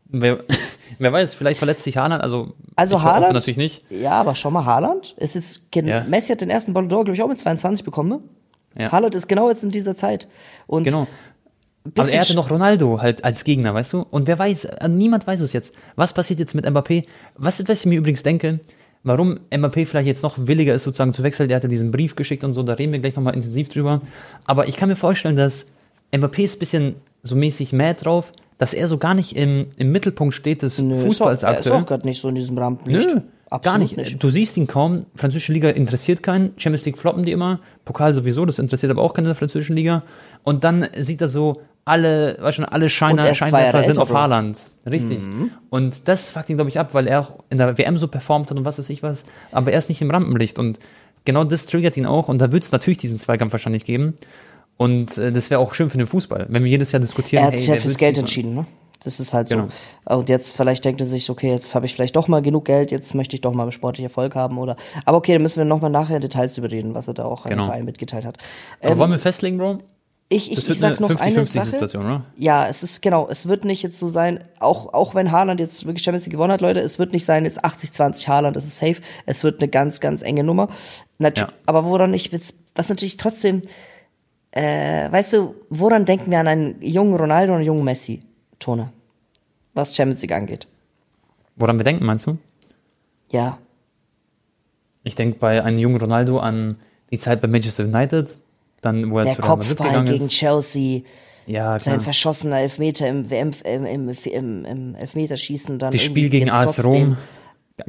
[0.09, 0.39] Wer,
[0.99, 3.83] wer weiß, vielleicht verletzt sich Haaland, also, also Haaland natürlich nicht.
[3.91, 6.05] Ja, aber schau mal, Haaland ist jetzt, ja.
[6.05, 8.21] Messi hat den ersten Ballon d'Or, glaube ich, auch mit 22 bekommen, ne?
[8.79, 8.93] Ja.
[8.93, 10.29] Haaland ist genau jetzt in dieser Zeit.
[10.67, 11.07] Und genau.
[11.97, 14.01] Also er hatte noch Ronaldo halt als Gegner, weißt du?
[14.01, 15.73] Und wer weiß, äh, niemand weiß es jetzt.
[15.95, 17.05] Was passiert jetzt mit Mbappé?
[17.37, 18.61] Was, was ich mir übrigens denke,
[19.03, 22.45] warum Mbappé vielleicht jetzt noch williger ist, sozusagen zu wechseln, der hatte diesen Brief geschickt
[22.45, 24.01] und so, da reden wir gleich nochmal intensiv drüber.
[24.47, 25.67] Aber ich kann mir vorstellen, dass
[26.13, 29.93] Mbappé ist ein bisschen so mäßig mad drauf, dass er so gar nicht im, im
[29.93, 31.73] Mittelpunkt steht des Nö, Fußballs ist auch, aktuell.
[31.73, 33.15] Er ist auch gerade nicht so in diesem Rampenlicht.
[33.15, 33.97] Nö, Absolut gar nicht.
[33.97, 34.23] nicht.
[34.23, 35.07] Du siehst ihn kaum.
[35.15, 36.53] Französische Liga interessiert keinen.
[36.57, 37.61] Champions League floppen die immer.
[37.85, 40.03] Pokal sowieso, das interessiert aber auch keinen in der französischen Liga.
[40.43, 44.61] Und dann sieht er so, alle, weißt du, alle Scheiner, Scheinwerfer sind auf Haaland.
[44.85, 45.21] Richtig.
[45.23, 45.53] Mhm.
[45.71, 48.51] Und das fuckt ihn, glaube ich, ab, weil er auch in der WM so performt
[48.51, 49.23] hat und was weiß ich was.
[49.53, 50.59] Aber er ist nicht im Rampenlicht.
[50.59, 50.81] Und
[51.25, 52.29] genau das triggert ihn auch.
[52.29, 54.15] Und da wird es natürlich diesen Zweikampf wahrscheinlich geben.
[54.77, 57.45] Und äh, das wäre auch schön für den Fußball, wenn wir jedes Jahr diskutieren.
[57.45, 58.67] Er hat sich hey, halt fürs Geld entschieden, ne?
[59.05, 59.69] Das ist halt genau.
[60.09, 60.17] so.
[60.17, 62.91] Und jetzt vielleicht denkt er sich, okay, jetzt habe ich vielleicht doch mal genug Geld,
[62.91, 64.77] jetzt möchte ich doch mal sportlich Erfolg haben oder.
[65.05, 67.55] Aber okay, dann müssen wir nochmal nachher Details überreden, was er da auch genau.
[67.55, 68.39] an den Verein mitgeteilt hat.
[68.81, 69.79] Aber ähm, wollen wir festlegen, Bro?
[70.29, 71.99] Ich, ich, ich sag noch 50, eine 50 Sache.
[71.99, 72.25] Oder?
[72.37, 75.87] Ja, es ist genau, es wird nicht jetzt so sein, auch, auch wenn Haaland jetzt
[75.87, 78.79] wirklich Champions League gewonnen hat, Leute, es wird nicht sein, jetzt 80-20 Haaland, das ist
[78.79, 78.97] safe.
[79.25, 80.69] Es wird eine ganz, ganz enge Nummer.
[81.19, 81.49] Natu ja.
[81.67, 83.63] Aber woran ich jetzt, was natürlich trotzdem,
[84.51, 88.23] äh, weißt du, woran denken wir an einen jungen Ronaldo und einen jungen Messi,
[88.59, 88.91] Tone?
[89.75, 90.67] Was Champions League angeht.
[91.55, 92.37] Woran wir denken, meinst du?
[93.31, 93.59] Ja.
[95.05, 96.77] Ich denke bei einem jungen Ronaldo an
[97.13, 98.35] die Zeit bei Manchester United,
[98.83, 100.33] dann wo er Der gegangen gegen ist.
[100.33, 101.03] Chelsea.
[101.47, 105.79] Ja, sein verschossener Elfmeter im, WM, im, im, im, im Elfmeterschießen.
[105.79, 107.17] Dann das Spiel gegen AS Rom.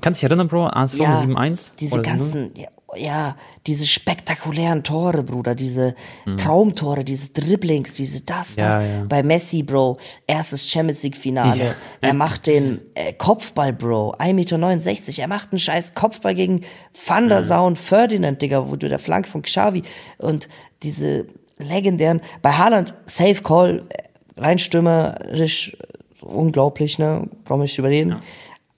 [0.02, 0.68] Kannst du dich erinnern, Bro?
[0.68, 1.70] AS Rom ja, 7-1?
[1.80, 5.96] Diese ganzen, ja, ja, diese spektakulären Tore, Bruder, diese
[6.26, 6.38] mhm.
[6.38, 8.76] Traumtore, diese Dribblings, diese das, das.
[8.76, 9.06] Ja, ja.
[9.08, 11.66] Bei Messi, Bro, erstes Champions League Finale.
[11.66, 11.76] Ja.
[12.02, 15.22] Er macht den äh, Kopfball, Bro, 1,69 Meter.
[15.22, 16.62] Er macht einen scheiß Kopfball gegen
[17.06, 19.84] Van der Sar und Ferdinand, Digga, wo du der Flanke von Xavi
[20.18, 20.48] und
[20.84, 21.26] diese
[21.58, 25.76] legendären, bei Haaland, Safe Call, äh, rein stürmerisch,
[26.22, 28.18] unglaublich, ne, brauchen wir nicht überreden.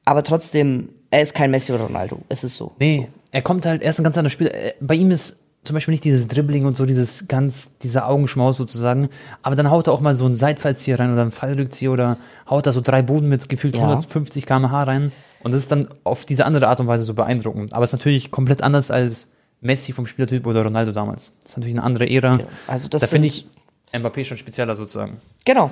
[0.05, 2.73] Aber trotzdem, er ist kein Messi oder Ronaldo, es ist so.
[2.79, 4.53] Nee, er kommt halt, er ist ein ganz anderer Spieler.
[4.53, 8.57] Äh, bei ihm ist zum Beispiel nicht dieses Dribbling und so, dieses ganz, dieser Augenschmaus
[8.57, 9.09] sozusagen.
[9.41, 12.17] Aber dann haut er auch mal so einen Seitfallzieher rein oder einen Fallrückzieher oder
[12.49, 13.81] haut da so drei Boden mit gefühlt ja.
[13.81, 15.11] 150 kmh rein.
[15.43, 17.73] Und das ist dann auf diese andere Art und Weise so beeindruckend.
[17.73, 19.27] Aber es ist natürlich komplett anders als
[19.61, 21.31] Messi vom Spielertyp oder Ronaldo damals.
[21.41, 22.37] Das ist natürlich eine andere Ära.
[22.37, 22.49] Genau.
[22.67, 23.45] Also das da finde ich
[23.93, 25.19] Mbappé schon spezieller sozusagen.
[25.45, 25.71] Genau.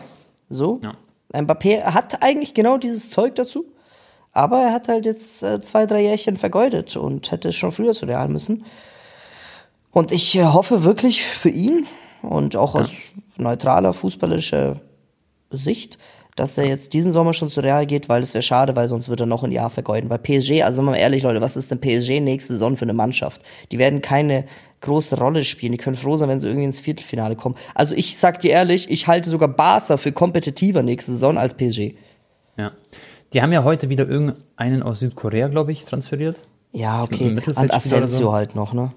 [0.50, 0.80] So.
[0.84, 0.96] Ja.
[1.34, 3.66] Mbappé hat eigentlich genau dieses Zeug dazu.
[4.32, 8.06] Aber er hat halt jetzt äh, zwei, drei Jährchen vergeudet und hätte schon früher zu
[8.06, 8.66] Real müssen.
[9.92, 11.88] Und ich äh, hoffe wirklich für ihn
[12.22, 12.82] und auch ja.
[12.82, 12.92] aus
[13.38, 14.80] neutraler fußballischer
[15.50, 15.98] Sicht,
[16.38, 19.10] dass er jetzt diesen Sommer schon zu Real geht, weil es wäre schade, weil sonst
[19.10, 20.10] würde er noch ein Jahr vergeuden.
[20.10, 23.42] Weil PSG, also mal ehrlich, Leute, was ist denn PSG nächste Saison für eine Mannschaft?
[23.72, 24.46] Die werden keine
[24.82, 25.72] große Rolle spielen.
[25.72, 27.56] Die können froh sein, wenn sie irgendwie ins Viertelfinale kommen.
[27.74, 31.96] Also ich sag dir ehrlich, ich halte sogar Barca für kompetitiver nächste Saison als PSG.
[32.56, 32.72] Ja.
[33.34, 36.40] Die haben ja heute wieder irgendeinen aus Südkorea, glaube ich, transferiert.
[36.72, 37.40] Ja, okay.
[37.56, 38.34] Und Asensio so.
[38.34, 38.92] halt noch, ne?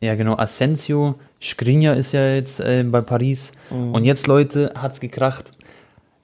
[0.00, 0.36] Ja, genau.
[0.38, 3.52] Asensio, Skriniar ist ja jetzt äh, bei Paris.
[3.70, 3.94] Mhm.
[3.94, 5.52] Und jetzt, Leute, hat's gekracht.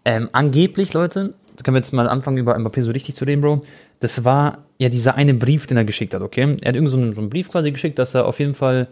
[0.06, 3.64] Ähm, angeblich, Leute, können wir jetzt mal anfangen, über Mbappé so richtig zu reden, Bro.
[3.98, 6.56] Das war ja dieser eine Brief, den er geschickt hat, okay?
[6.60, 8.86] Er hat irgendwie so einen, so einen Brief quasi geschickt, dass er auf jeden Fall,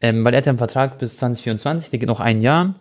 [0.00, 2.76] ähm, weil er hat ja einen Vertrag bis 2024, der geht noch ein Jahr.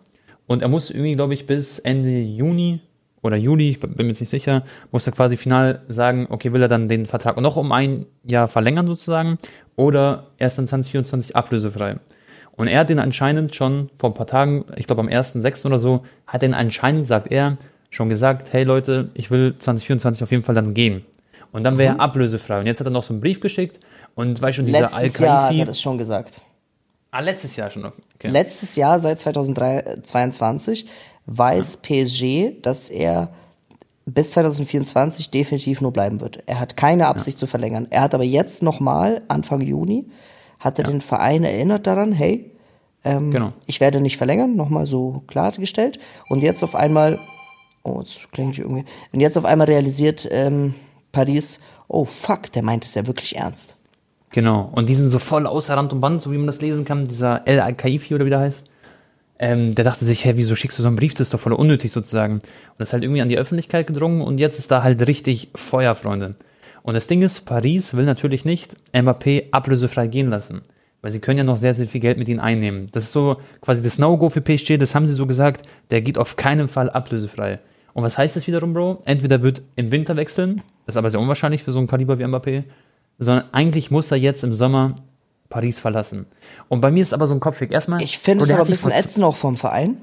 [0.47, 2.79] Und er muss irgendwie, glaube ich, bis Ende Juni
[3.21, 6.61] oder Juli, ich bin mir jetzt nicht sicher, muss er quasi final sagen, okay, will
[6.61, 9.37] er dann den Vertrag noch um ein Jahr verlängern sozusagen
[9.75, 11.97] oder erst dann 2024 ablösefrei.
[12.55, 15.65] Und er hat den anscheinend schon vor ein paar Tagen, ich glaube am 1.6.
[15.65, 17.57] oder so, hat den anscheinend, sagt er,
[17.93, 21.05] schon gesagt, hey Leute, ich will 2024 auf jeden Fall dann gehen.
[21.51, 21.99] Und dann wäre mhm.
[21.99, 22.59] er ablösefrei.
[22.59, 23.79] Und jetzt hat er noch so einen Brief geschickt
[24.15, 26.41] und war schon dieser Letztes Jahr hat er das schon gesagt.
[27.11, 27.85] Ah, letztes Jahr schon.
[27.85, 28.29] Okay.
[28.29, 30.87] Letztes Jahr, seit 2022,
[31.27, 32.03] weiß ja.
[32.03, 33.29] PSG, dass er
[34.05, 36.39] bis 2024 definitiv nur bleiben wird.
[36.47, 37.41] Er hat keine Absicht ja.
[37.41, 37.85] zu verlängern.
[37.91, 40.09] Er hat aber jetzt nochmal, Anfang Juni,
[40.57, 40.91] hat er ja.
[40.91, 42.49] den Verein erinnert daran, hey,
[43.05, 43.53] ähm, genau.
[43.67, 45.99] ich werde nicht verlängern, nochmal so klargestellt.
[46.29, 47.19] Und jetzt auf einmal
[47.83, 48.85] oh, jetzt klingt irgendwie.
[49.11, 50.73] Und jetzt auf einmal realisiert ähm,
[51.11, 53.75] Paris, oh fuck, der meint es ja wirklich ernst.
[54.31, 54.69] Genau.
[54.73, 57.07] Und die sind so voll außer Rand und Band, so wie man das lesen kann,
[57.07, 58.63] dieser El Al-Kaifi oder wie der heißt.
[59.39, 61.13] Ähm, der dachte sich, hä, wieso schickst du so einen Brief?
[61.13, 62.35] Das ist doch voll unnötig sozusagen.
[62.35, 62.43] Und
[62.77, 65.95] das ist halt irgendwie an die Öffentlichkeit gedrungen und jetzt ist da halt richtig Feuer,
[65.95, 66.35] Freunde.
[66.81, 70.61] Und das Ding ist, Paris will natürlich nicht Mbappé ablösefrei gehen lassen.
[71.01, 72.89] Weil sie können ja noch sehr, sehr viel Geld mit ihnen einnehmen.
[72.91, 76.17] Das ist so quasi das No-Go für PSG, das haben sie so gesagt, der geht
[76.17, 77.59] auf keinen Fall ablösefrei.
[77.93, 79.03] Und was heißt das wiederum, Bro?
[79.05, 82.23] Entweder wird im Winter wechseln, das ist aber sehr unwahrscheinlich für so ein Kaliber wie
[82.23, 82.63] Mbappé,
[83.19, 84.95] sondern eigentlich muss er jetzt im Sommer
[85.49, 86.25] Paris verlassen.
[86.67, 87.71] Und bei mir ist aber so ein Kopfweg.
[87.71, 88.01] Erstmal.
[88.01, 90.01] Ich finde es aber ein bisschen ätzend auch vom Verein,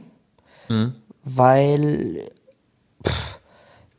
[0.68, 0.94] mhm.
[1.24, 2.30] weil,
[3.04, 3.38] pff,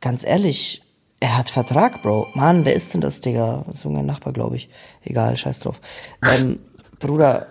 [0.00, 0.82] ganz ehrlich,
[1.20, 2.28] er hat Vertrag, Bro.
[2.34, 3.64] Mann, wer ist denn das, Digga?
[3.66, 4.70] Das ist irgendein Nachbar, glaube ich.
[5.04, 5.80] Egal, scheiß drauf.
[6.24, 6.58] Ähm,
[6.98, 7.48] Bruder,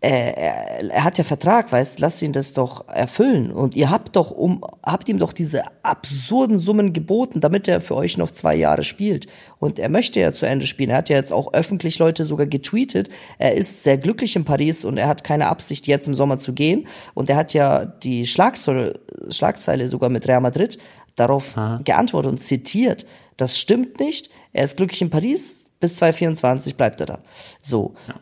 [0.00, 3.50] er, er, hat ja Vertrag, weißt, lasst ihn das doch erfüllen.
[3.50, 7.96] Und ihr habt doch um, habt ihm doch diese absurden Summen geboten, damit er für
[7.96, 9.26] euch noch zwei Jahre spielt.
[9.58, 10.90] Und er möchte ja zu Ende spielen.
[10.90, 13.10] Er hat ja jetzt auch öffentlich Leute sogar getweetet.
[13.38, 16.52] Er ist sehr glücklich in Paris und er hat keine Absicht, jetzt im Sommer zu
[16.52, 16.86] gehen.
[17.14, 20.78] Und er hat ja die Schlagzeile, Schlagzeile sogar mit Real Madrid
[21.16, 21.80] darauf Aha.
[21.82, 23.04] geantwortet und zitiert.
[23.36, 24.30] Das stimmt nicht.
[24.52, 25.64] Er ist glücklich in Paris.
[25.80, 27.18] Bis 2024 bleibt er da.
[27.60, 27.94] So.
[28.06, 28.14] Ja.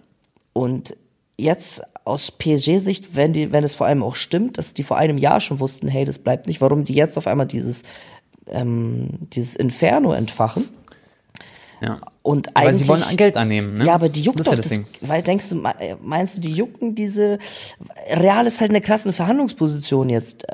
[0.55, 0.97] Und
[1.39, 5.41] jetzt aus PSG-Sicht, wenn wenn es vor allem auch stimmt, dass die vor einem Jahr
[5.41, 7.83] schon wussten, hey, das bleibt nicht, warum die jetzt auf einmal dieses,
[8.49, 10.69] ähm, dieses Inferno entfachen.
[11.81, 12.01] Ja.
[12.27, 13.85] Und eigentlich, Weil sie wollen Geld annehmen, ne?
[13.85, 15.63] Ja, aber die juckt das doch ja das, weil denkst du,
[16.03, 17.39] meinst du, die jucken diese,
[18.11, 20.45] Real ist halt eine krasse Verhandlungsposition jetzt.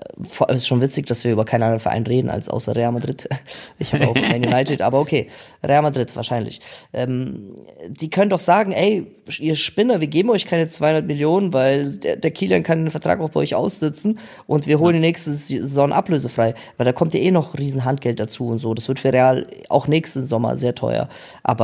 [0.49, 3.27] Es ist schon witzig, dass wir über keinen anderen Verein reden, als außer Real Madrid.
[3.79, 5.29] Ich habe auch Man United, aber okay.
[5.65, 6.61] Real Madrid wahrscheinlich.
[6.93, 7.55] Ähm,
[7.89, 9.07] die können doch sagen, ey,
[9.39, 13.21] ihr Spinner, wir geben euch keine 200 Millionen, weil der, der Kilian kann den Vertrag
[13.21, 17.21] auch bei euch aussitzen und wir holen die nächste Saison ablösefrei, weil da kommt ja
[17.21, 18.75] eh noch riesen Handgeld dazu und so.
[18.75, 21.09] Das wird für Real auch nächsten Sommer sehr teuer.
[21.43, 21.62] Aber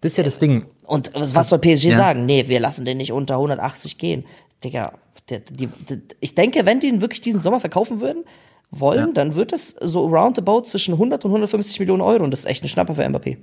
[0.00, 0.66] das ist ja das Ding.
[0.86, 1.96] Und was soll PSG ja.
[1.96, 2.26] sagen?
[2.26, 4.24] Nee, wir lassen den nicht unter 180 gehen.
[4.64, 4.92] Digga,
[5.30, 8.24] die, die, die, ich denke, wenn die ihn wirklich diesen Sommer verkaufen würden,
[8.70, 9.12] wollen, ja.
[9.12, 12.64] dann wird das so roundabout zwischen 100 und 150 Millionen Euro und das ist echt
[12.64, 13.36] ein Schnapper für Mbappé.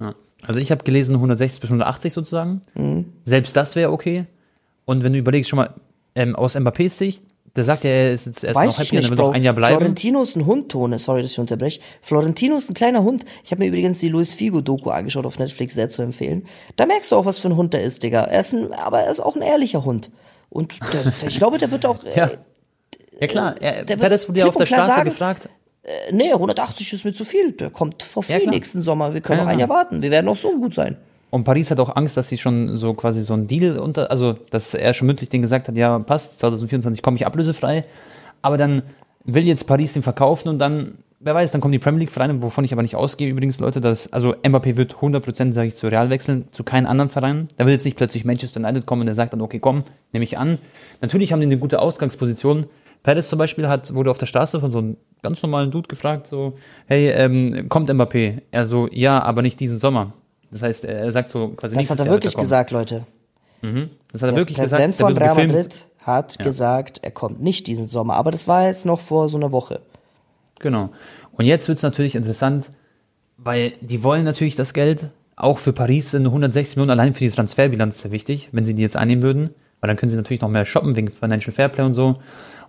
[0.00, 0.14] Ja.
[0.42, 2.62] Also ich habe gelesen 160 bis 180 sozusagen.
[2.74, 3.06] Mhm.
[3.24, 4.26] Selbst das wäre okay.
[4.84, 5.74] Und wenn du überlegst, schon mal
[6.14, 7.22] ähm, aus Mbappés Sicht,
[7.58, 9.42] der sagt ja, er ist jetzt erst Weiß noch happy, nicht, er will noch ein
[9.42, 9.76] Jahr bleiben.
[9.76, 10.98] Florentino ist ein Hund, Tone.
[10.98, 11.80] Sorry, dass ich unterbreche.
[12.00, 13.24] Florentino ist ein kleiner Hund.
[13.44, 16.46] Ich habe mir übrigens die Luis Figo-Doku angeschaut auf Netflix, sehr zu empfehlen.
[16.76, 18.24] Da merkst du auch, was für ein Hund der ist, Digga.
[18.24, 20.10] Er ist ein, aber er ist auch ein ehrlicher Hund.
[20.48, 22.02] Und der, ich glaube, der wird auch.
[22.14, 22.26] ja.
[22.26, 22.38] Äh,
[23.20, 25.48] ja klar, er, der wird das wurde ja auf der Straße sagen, gefragt.
[25.82, 27.52] Äh, nee, 180 ist mir zu viel.
[27.52, 29.14] Der kommt vor viel ja, nächsten Sommer.
[29.14, 30.00] Wir können ja, noch ein Jahr warten.
[30.00, 30.96] Wir werden auch so gut sein.
[31.30, 34.34] Und Paris hat auch Angst, dass sie schon so quasi so ein Deal unter, also
[34.50, 37.82] dass er schon mündlich den gesagt hat, ja passt, 2024 komme ich ablösefrei.
[38.40, 38.82] Aber dann
[39.24, 42.40] will jetzt Paris den verkaufen und dann, wer weiß, dann kommen die Premier League Vereine,
[42.40, 45.88] wovon ich aber nicht ausgehe übrigens, Leute, dass, also Mbappé wird 100%, sage ich, zu
[45.88, 47.48] Real wechseln, zu keinen anderen Vereinen.
[47.58, 50.24] Da will jetzt nicht plötzlich Manchester United kommen und der sagt dann, okay, komm, nehme
[50.24, 50.58] ich an.
[51.02, 52.66] Natürlich haben die eine gute Ausgangsposition.
[53.02, 56.26] Perez zum Beispiel hat, wurde auf der Straße von so einem ganz normalen Dude gefragt,
[56.26, 56.54] so,
[56.86, 58.42] hey, ähm, kommt Mbappé?
[58.50, 60.14] Er so, ja, aber nicht diesen Sommer.
[60.50, 63.06] Das heißt, er sagt so quasi Das hat er wirklich gesagt, Leute.
[63.62, 63.90] Mhm.
[64.12, 65.18] Das hat er der wirklich Präsident gesagt.
[65.18, 66.44] Der von Real Madrid hat ja.
[66.44, 68.14] gesagt, er kommt nicht diesen Sommer.
[68.14, 69.80] Aber das war jetzt noch vor so einer Woche.
[70.60, 70.90] Genau.
[71.32, 72.70] Und jetzt wird es natürlich interessant,
[73.36, 75.10] weil die wollen natürlich das Geld.
[75.36, 78.82] Auch für Paris sind 160 Millionen allein für die Transferbilanz sehr wichtig, wenn sie die
[78.82, 79.50] jetzt einnehmen würden.
[79.80, 82.16] Weil dann können sie natürlich noch mehr shoppen wegen Financial Fairplay und so.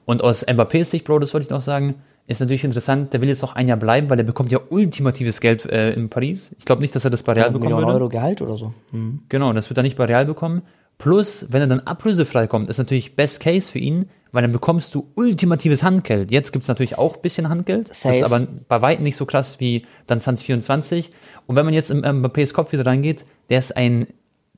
[0.05, 1.95] Und aus Mbappés Sicht, Bro, das wollte ich noch sagen,
[2.29, 5.41] ist natürlich interessant, der will jetzt noch ein Jahr bleiben, weil er bekommt ja ultimatives
[5.41, 6.51] Geld äh, in Paris.
[6.59, 7.99] Ich glaube nicht, dass er das bei Real bekommen Millionen würde.
[8.01, 8.71] Euro Gehalt oder so.
[8.91, 9.21] Mhm.
[9.29, 10.61] Genau, das wird er nicht bei Real bekommen.
[10.99, 14.93] Plus, wenn er dann ablösefrei kommt, ist natürlich Best Case für ihn, weil dann bekommst
[14.93, 16.29] du ultimatives Handgeld.
[16.29, 17.91] Jetzt gibt's natürlich auch bisschen Handgeld.
[17.91, 18.09] Safe.
[18.09, 21.09] Das ist aber bei weitem nicht so krass wie dann 2024.
[21.47, 24.05] Und wenn man jetzt im Mbappés Kopf wieder reingeht, der ist ein,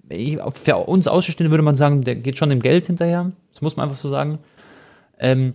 [0.09, 3.31] für uns Außenstehende würde man sagen, der geht schon dem Geld hinterher.
[3.53, 4.39] Das muss man einfach so sagen.
[5.19, 5.53] Ähm,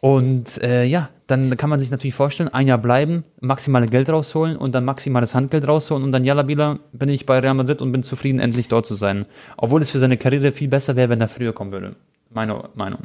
[0.00, 4.56] und äh, ja, dann kann man sich natürlich vorstellen, ein Jahr bleiben, maximale Geld rausholen
[4.56, 7.92] und dann maximales Handgeld rausholen und dann, ja, Labila, bin ich bei Real Madrid und
[7.92, 9.26] bin zufrieden, endlich dort zu sein.
[9.56, 11.96] Obwohl es für seine Karriere viel besser wäre, wenn er früher kommen würde.
[12.30, 13.00] Meine Meinung.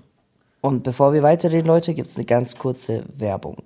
[0.61, 3.57] Und bevor wir weiterreden, Leute, gibt's eine ganz kurze Werbung.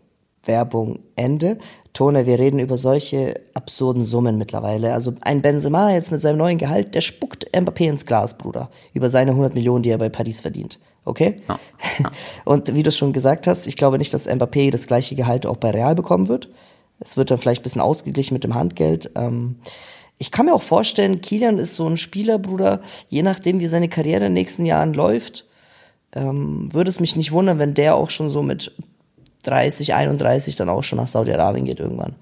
[0.46, 1.58] Werbung Ende.
[1.94, 4.94] Tone, wir reden über solche absurden Summen mittlerweile.
[4.94, 8.70] Also ein Benzema jetzt mit seinem neuen Gehalt, der spuckt Mbappé ins Glas, Bruder.
[8.94, 10.80] Über seine 100 Millionen, die er bei Paris verdient.
[11.06, 11.42] Okay?
[11.48, 11.60] Ja,
[12.46, 15.58] Und wie du schon gesagt hast, ich glaube nicht, dass Mbappé das gleiche Gehalt auch
[15.58, 16.50] bei Real bekommen wird.
[17.00, 19.12] Es wird dann vielleicht ein bisschen ausgeglichen mit dem Handgeld.
[19.16, 19.56] Ähm,
[20.18, 23.88] ich kann mir auch vorstellen, Kilian ist so ein Spieler, Bruder, je nachdem, wie seine
[23.88, 25.46] Karriere in den nächsten Jahren läuft,
[26.14, 28.74] ähm, würde es mich nicht wundern, wenn der auch schon so mit
[29.44, 32.16] 30, 31 dann auch schon nach Saudi-Arabien geht irgendwann.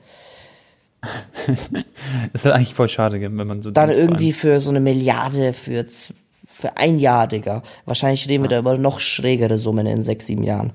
[1.41, 1.55] Das
[2.33, 3.71] ist halt eigentlich voll schade, wenn man so.
[3.71, 6.13] Dann irgendwie für so eine Milliarde für, z-
[6.59, 7.61] für ein Jahr, Digga.
[7.85, 10.71] Wahrscheinlich reden wir da über noch schrägere Summen in sechs, sieben Jahren.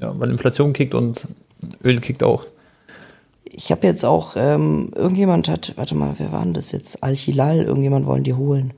[0.00, 1.28] Ja, weil Inflation kickt und
[1.84, 2.44] Öl kickt auch.
[3.44, 7.04] Ich habe jetzt auch, ähm, irgendjemand hat, warte mal, wer war denn das jetzt?
[7.04, 8.72] Al-Hilal, irgendjemand wollen die holen.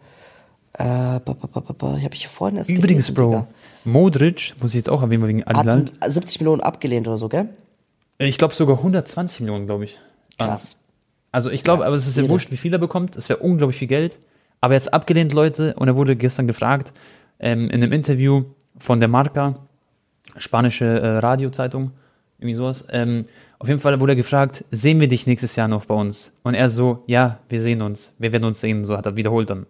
[0.74, 1.96] Äh, ba, ba, ba.
[1.96, 3.46] Ich habe ich vorhin erst Übrigens, gelesen, Bro, Digga.
[3.84, 5.86] Modric, muss ich jetzt auch erwähnen, wegen Hat Al-Hilal.
[6.06, 7.48] 70 Millionen abgelehnt oder so, gell?
[8.18, 9.96] Ich glaube sogar 120 Millionen, glaube ich.
[10.38, 10.76] Krass.
[11.32, 13.16] Also ich glaube, Ja, aber es ist ja wurscht, wie viel er bekommt.
[13.16, 14.18] Es wäre unglaublich viel Geld.
[14.64, 16.94] Aber jetzt abgelehnt, Leute, und er wurde gestern gefragt,
[17.38, 18.44] ähm, in einem Interview
[18.78, 19.56] von der Marca,
[20.38, 21.90] spanische äh, Radiozeitung,
[22.38, 22.86] irgendwie sowas.
[22.90, 23.26] Ähm,
[23.58, 26.32] auf jeden Fall wurde er gefragt, sehen wir dich nächstes Jahr noch bei uns?
[26.44, 29.50] Und er so, ja, wir sehen uns, wir werden uns sehen, so hat er wiederholt
[29.50, 29.66] dann.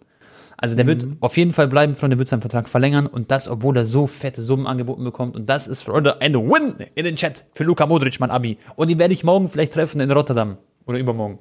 [0.57, 3.48] Also der wird auf jeden Fall bleiben, Freunde, der wird seinen Vertrag verlängern und das,
[3.48, 5.35] obwohl er so fette Summen angeboten bekommt.
[5.35, 8.59] Und das ist, Freunde, ein Win in den Chat für Luka Modric, mein Abi.
[8.76, 11.40] Und den werde ich morgen vielleicht treffen in Rotterdam oder übermorgen.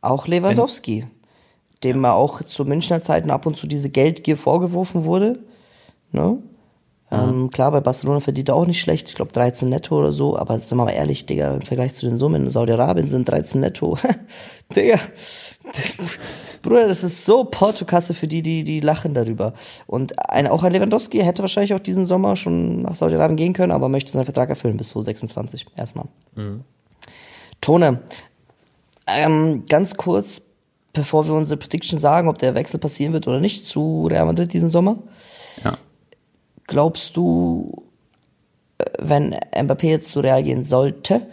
[0.00, 1.06] Auch Lewandowski,
[1.84, 5.38] dem mal auch zu Münchner Zeiten ab und zu diese Geldgier vorgeworfen wurde.
[6.12, 6.38] Ne?
[7.12, 10.38] Ähm, klar, bei Barcelona verdient er auch nicht schlecht, ich glaube 13 netto oder so,
[10.38, 13.60] aber sind wir mal ehrlich, Digga, im Vergleich zu den Summen in Saudi-Arabien sind 13
[13.60, 13.98] netto.
[14.74, 14.98] Digga,
[16.62, 19.52] Bruder, das ist so Portokasse für die, die, die lachen darüber.
[19.86, 23.72] Und ein, auch ein Lewandowski hätte wahrscheinlich auch diesen Sommer schon nach Saudi-Arabien gehen können,
[23.72, 26.06] aber möchte seinen Vertrag erfüllen bis 2026 erstmal.
[27.60, 28.00] Tone,
[29.06, 30.51] ähm, ganz kurz,
[30.92, 34.52] bevor wir unsere Prediction sagen, ob der Wechsel passieren wird oder nicht zu Real Madrid
[34.52, 34.98] diesen Sommer.
[35.64, 35.78] Ja.
[36.66, 37.84] Glaubst du,
[38.78, 41.26] äh, wenn Mbappé jetzt zu Real gehen sollte,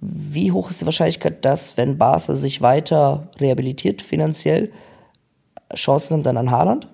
[0.00, 4.72] wie hoch ist die Wahrscheinlichkeit, dass, wenn Barca sich weiter rehabilitiert finanziell,
[5.74, 6.88] Chancen nimmt dann an Haaland?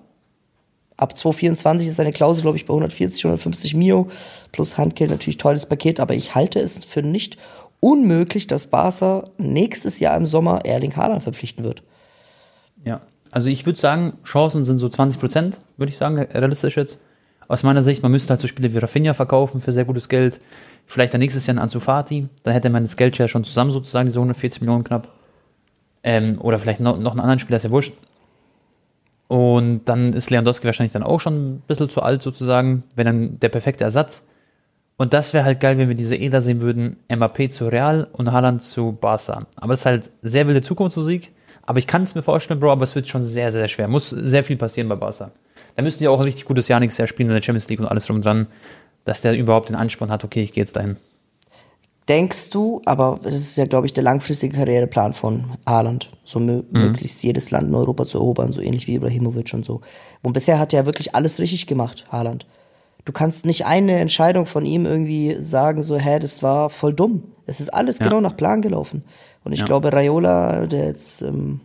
[0.95, 4.09] Ab 2024 ist seine Klausel, glaube ich, bei 140, 150 Mio
[4.51, 7.37] plus Handgeld natürlich tolles Paket, aber ich halte es für nicht
[7.79, 11.83] unmöglich, dass Barca nächstes Jahr im Sommer Erling Haaland verpflichten wird.
[12.83, 13.01] Ja.
[13.31, 16.97] Also ich würde sagen, Chancen sind so 20 Prozent, würde ich sagen, realistisch jetzt.
[17.47, 20.39] Aus meiner Sicht, man müsste halt so Spiele wie Rafinha verkaufen für sehr gutes Geld.
[20.85, 22.27] Vielleicht dann nächstes Jahr einen Ansu Fati.
[22.43, 25.09] Dann hätte man das Geld ja schon zusammen sozusagen, diese 140 Millionen knapp.
[26.03, 27.93] Ähm, oder vielleicht noch, noch einen anderen Spieler, ist ja wurscht.
[29.27, 33.39] Und dann ist Lewandowski wahrscheinlich dann auch schon ein bisschen zu alt sozusagen, wenn dann
[33.39, 34.25] der perfekte Ersatz.
[34.99, 38.33] Und das wäre halt geil, wenn wir diese Eder sehen würden, Mbappé zu Real und
[38.33, 39.47] Haaland zu Barca.
[39.55, 41.31] Aber es ist halt sehr wilde Zukunftsmusik.
[41.63, 43.87] Aber ich kann es mir vorstellen, Bro, aber es wird schon sehr, sehr schwer.
[43.87, 45.31] Muss sehr viel passieren bei Barca.
[45.77, 47.79] Da müssen die auch ein richtig gutes Jahr nächstes Jahr spielen in der Champions League
[47.79, 48.47] und alles drum dran,
[49.05, 50.97] dass der überhaupt den Ansporn hat, okay, ich gehe jetzt dahin.
[52.09, 56.63] Denkst du, aber das ist ja, glaube ich, der langfristige Karriereplan von Haaland, so mö
[56.71, 59.79] möglichst jedes Land in Europa zu erobern, so ähnlich wie Ibrahimovic und so.
[60.21, 62.45] Und bisher hat er ja wirklich alles richtig gemacht, Haaland.
[63.09, 67.23] Du kannst nicht eine Entscheidung von ihm irgendwie sagen, so, hä, das war voll dumm.
[67.47, 68.05] Es ist alles Ja.
[68.05, 69.03] genau nach Plan gelaufen.
[69.43, 69.65] Und ich Ja.
[69.65, 71.59] glaube, Raiola, der jetzt, ähm,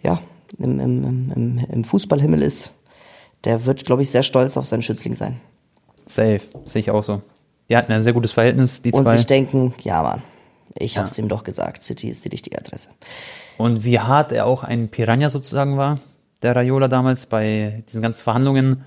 [0.00, 0.20] ja,
[0.58, 2.70] im, im, im, im, im Fußballhimmel ist,
[3.42, 5.40] der wird, glaube ich, sehr stolz auf seinen Schützling sein.
[6.06, 7.20] Safe, sehe ich auch so.
[7.68, 9.16] Die hatten ein sehr gutes Verhältnis, die Und zwei.
[9.16, 10.22] sich denken, ja, Mann,
[10.76, 11.00] ich Ja.
[11.02, 12.90] hab's ihm doch gesagt, City ist die richtige Adresse.
[13.58, 15.98] Und wie hart er auch ein Piranha sozusagen war,
[16.42, 18.84] der Raiola damals bei diesen ganzen Verhandlungen.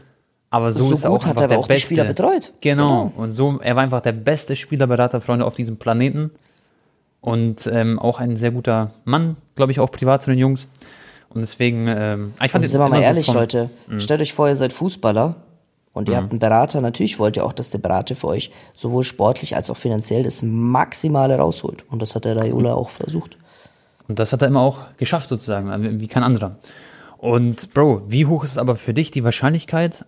[0.54, 1.88] Aber so, So ist er auch hat er der auch die beste.
[1.88, 2.54] Spieler betreut.
[2.62, 3.12] Genau.
[3.18, 6.30] Und so, er war einfach der beste Spielerberater, Freunde, auf diesem Planeten.
[7.22, 10.68] Und ähm, auch ein sehr guter Mann, glaube ich, auch privat zu den Jungs.
[11.30, 13.39] Und deswegen, ähm, ich fand Und sind wir mal immer so ehrlich, vom- Mhm.
[13.41, 15.36] Leute, stellt euch vor, ihr seid Fußballer
[15.93, 16.82] und ihr habt einen Berater.
[16.82, 20.43] Natürlich wollt ihr auch, dass der Berater für euch sowohl sportlich als auch finanziell das
[20.43, 21.84] Maximale rausholt.
[21.89, 23.38] Und das hat der Raiola auch versucht.
[24.08, 26.58] Und das hat er immer auch geschafft, sozusagen, wie kein anderer.
[27.18, 30.06] Und Bro, wie hoch ist aber für dich die Wahrscheinlichkeit,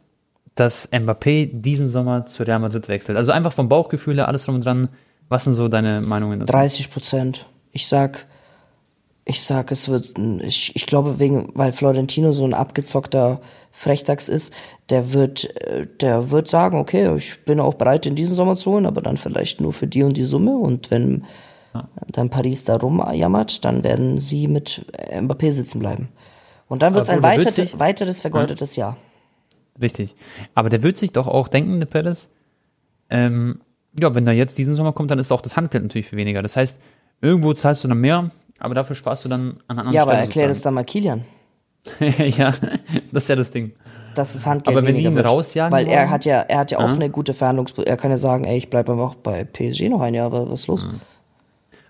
[0.55, 3.17] dass Mbappé diesen Sommer zu Real Madrid wechselt?
[3.17, 4.87] Also einfach vom Bauchgefühl her, alles drum und dran.
[5.29, 6.51] Was sind so deine Meinungen dazu?
[6.53, 7.45] 30 Prozent.
[7.71, 8.25] Ich sag,
[9.25, 13.41] ich sag, es wird, ich, ich glaube wegen, weil Florentino so ein abgezockter
[13.71, 14.53] Frechdachs ist,
[14.89, 18.71] der wird, äh, der wird sagen, okay, ich bin auch bereit, in diesen Sommer zu
[18.71, 21.25] holen, aber dann vielleicht nur für die und die Summe und wenn
[22.13, 26.07] dann Paris da rumjammert, dann werden sie mit Mbappé sitzen bleiben.
[26.69, 28.95] Und dann wird es Aber ein Bro, der wird weiter, sich- weiteres vergeudetes Jahr.
[29.81, 30.15] Richtig.
[30.53, 32.29] Aber der wird sich doch auch denken, der Perez,
[33.09, 33.59] ähm,
[33.99, 36.41] ja, wenn er jetzt diesen Sommer kommt, dann ist auch das Handgeld natürlich viel weniger.
[36.41, 36.79] Das heißt,
[37.21, 40.25] irgendwo zahlst du dann mehr, aber dafür sparst du dann an anderen Ja, aber Stellen.
[40.27, 41.23] erklär das dann mal Kilian.
[41.83, 42.31] sozusagen.
[42.37, 42.51] ja,
[43.11, 43.73] das ist ja das Ding.
[44.15, 45.25] dass das Handgeld Aber wenn die ihn wird.
[45.29, 46.09] rausjagen Weil er wollen?
[46.09, 46.93] hat ja, er hat ja auch Ja.
[46.93, 47.73] eine gute Verhandlungs...
[47.77, 50.61] Er kann ja sagen, ey, ich bleibe einfach bei PSG noch ein Jahr, aber was
[50.61, 50.87] ist los?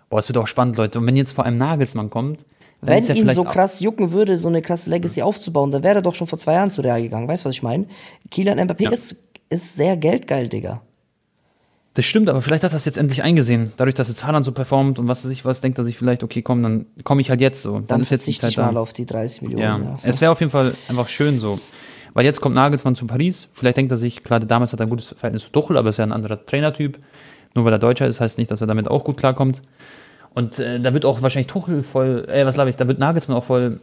[0.09, 0.99] Boah, es wird auch spannend, Leute.
[0.99, 2.45] Und wenn jetzt vor allem Nagelsmann kommt,
[2.81, 6.13] Wenn ihn so krass jucken würde, so eine krasse Legacy aufzubauen, dann wäre er doch
[6.15, 7.27] schon vor zwei Jahren zu Real gegangen.
[7.27, 7.85] Weißt du, was ich meine?
[8.31, 8.91] Kylian Mbappé Ja.
[8.91, 9.15] ist,
[9.49, 10.81] ist sehr geldgeil, Digga.
[11.95, 13.71] Das stimmt, aber vielleicht hat er es jetzt endlich eingesehen.
[13.77, 16.23] Dadurch, dass jetzt Haaland so performt und was weiß ich was, denkt er sich vielleicht,
[16.23, 17.79] okay, komm, dann komme ich halt jetzt so.
[17.79, 18.79] Dann ist jetzt ich Zeit mal da.
[18.81, 19.63] auf die 30 Millionen.
[19.63, 21.57] Ja, Ja, es wäre auf jeden Fall einfach schön so.
[22.13, 23.47] Weil jetzt kommt Nagelsmann zu Paris.
[23.53, 25.97] Vielleicht denkt er sich, klar, damals hat er ein gutes Verhältnis zu Tuchel, aber ist
[25.97, 26.99] ja ein anderer Trainertyp.
[27.55, 29.61] Nur weil er Deutscher ist, heißt nicht, dass er damit auch gut klarkommt.
[30.35, 33.37] Und äh, da wird auch wahrscheinlich Tuchel voll, äh, was glaube ich, da wird Nagelsmann
[33.37, 33.79] auch voll,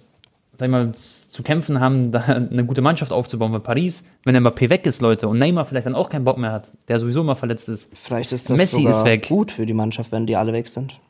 [0.59, 0.93] sag ich mal,
[1.31, 3.53] zu kämpfen haben, da eine gute Mannschaft aufzubauen.
[3.53, 6.39] Weil Paris, wenn der Mbappé weg ist, Leute, und Neymar vielleicht dann auch keinen Bock
[6.39, 7.89] mehr hat, der sowieso mal verletzt ist.
[7.93, 9.29] Vielleicht ist das Messi sogar ist weg.
[9.29, 11.01] gut für die Mannschaft, wenn die alle weg sind.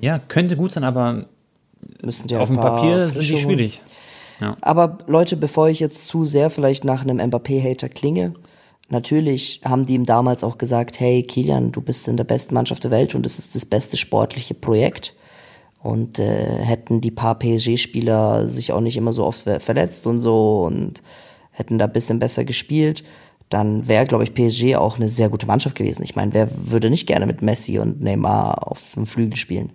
[0.00, 1.26] Ja, könnte gut sein, aber
[2.36, 3.42] auf dem Papier sind die holen.
[3.44, 3.80] schwierig.
[4.60, 8.34] Aber Leute, bevor ich jetzt zu sehr vielleicht nach einem Mbappé-Hater klinge,
[8.92, 12.84] natürlich haben die ihm damals auch gesagt, hey Kilian, du bist in der besten Mannschaft
[12.84, 15.14] der Welt und es ist das beste sportliche Projekt.
[15.82, 20.20] Und äh, hätten die paar PSG-Spieler sich auch nicht immer so oft ver- verletzt und
[20.20, 21.02] so und
[21.50, 23.02] hätten da ein bisschen besser gespielt,
[23.48, 26.04] dann wäre, glaube ich, PSG auch eine sehr gute Mannschaft gewesen.
[26.04, 29.70] Ich meine, wer würde nicht gerne mit Messi und Neymar auf dem Flügel spielen?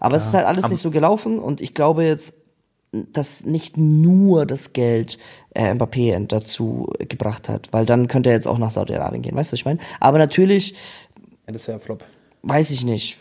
[0.00, 2.34] Aber es ist halt alles nicht so gelaufen und ich glaube jetzt,
[2.92, 5.18] dass nicht nur das Geld
[5.54, 9.52] äh, Mbappé dazu gebracht hat, weil dann könnte er jetzt auch nach Saudi-Arabien gehen, weißt
[9.52, 9.78] du, was ich meine?
[10.00, 10.74] Aber natürlich,
[11.46, 12.04] Ja, das wäre Flop.
[12.42, 13.18] weiß ich nicht,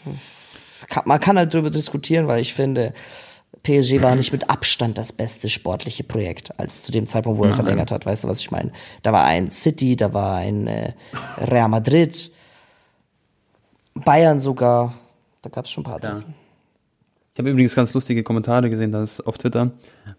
[0.88, 2.94] kann, man kann halt drüber diskutieren, weil ich finde,
[3.64, 7.54] PSG war nicht mit Abstand das beste sportliche Projekt, als zu dem Zeitpunkt, wo er
[7.54, 8.72] verlängert hat, weißt du, was ich meine?
[9.04, 10.94] Da war ein City, da war ein äh,
[11.40, 12.32] Real Madrid,
[13.96, 14.94] Bayern sogar,
[15.42, 16.36] da gab es schon ein paar Adressen.
[17.38, 19.70] Ich habe übrigens ganz lustige Kommentare gesehen, dass auf Twitter,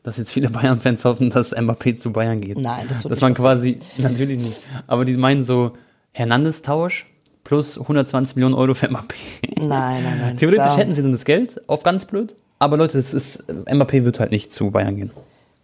[0.04, 2.56] dass jetzt viele Bayern-Fans hoffen, dass Mbappé zu Bayern geht.
[2.56, 4.58] Nein, das wird Das waren quasi, natürlich nicht.
[4.86, 5.72] Aber die meinen so,
[6.12, 7.06] Hernandez-Tausch
[7.42, 9.16] plus 120 Millionen Euro für Mbappé.
[9.56, 10.36] Nein, nein, nein.
[10.38, 12.36] Theoretisch da- hätten sie dann das Geld, auf ganz blöd.
[12.60, 15.10] Aber Leute, es ist, Mbappé wird halt nicht zu Bayern gehen.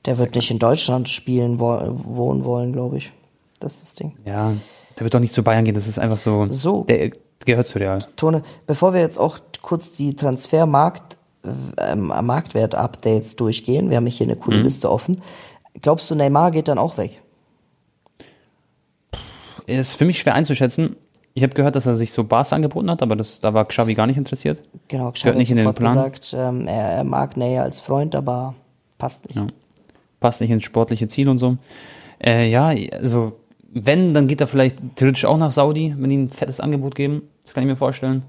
[0.06, 3.12] Der wird nicht in Deutschland spielen, wo, wohnen wollen, glaube ich.
[3.60, 4.16] Das ist das Ding.
[4.26, 4.54] Ja,
[4.98, 5.76] der wird doch nicht zu Bayern gehen.
[5.76, 6.46] Das ist einfach so.
[6.48, 6.82] So.
[6.88, 7.12] Der
[7.44, 8.04] gehört zu Real.
[8.16, 11.16] Tone, bevor wir jetzt auch kurz die Transfermarkt,
[11.78, 15.20] ähm, Marktwert-Updates durchgehen, wir haben hier eine coole Liste offen.
[15.82, 17.20] Glaubst du, Neymar geht dann auch weg?
[19.66, 20.96] Ist für mich schwer einzuschätzen.
[21.32, 23.94] Ich habe gehört, dass er sich so Barca angeboten hat, aber das, da war Xavi
[23.94, 24.60] gar nicht interessiert.
[24.88, 25.94] Genau, Gehört Xavi nicht in hat den sofort Plan.
[25.94, 28.54] gesagt, ähm, er, er mag Neymar als Freund, aber
[28.98, 29.36] passt nicht.
[29.36, 29.46] Ja.
[30.20, 31.56] Passt nicht ins sportliche Ziel und so.
[32.24, 33.32] Äh, ja, also
[33.72, 37.22] wenn, dann geht er vielleicht theoretisch auch nach Saudi, wenn die ein fettes Angebot geben.
[37.42, 38.22] Das kann ich mir vorstellen.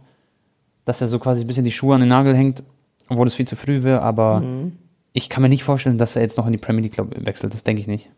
[0.85, 2.63] Dass er so quasi ein bisschen die Schuhe an den Nagel hängt,
[3.09, 4.73] obwohl es viel zu früh wäre, aber Mhm.
[5.13, 7.53] ich kann mir nicht vorstellen, dass er jetzt noch in die Premier League glaub, wechselt.
[7.53, 8.09] Das denke ich nicht.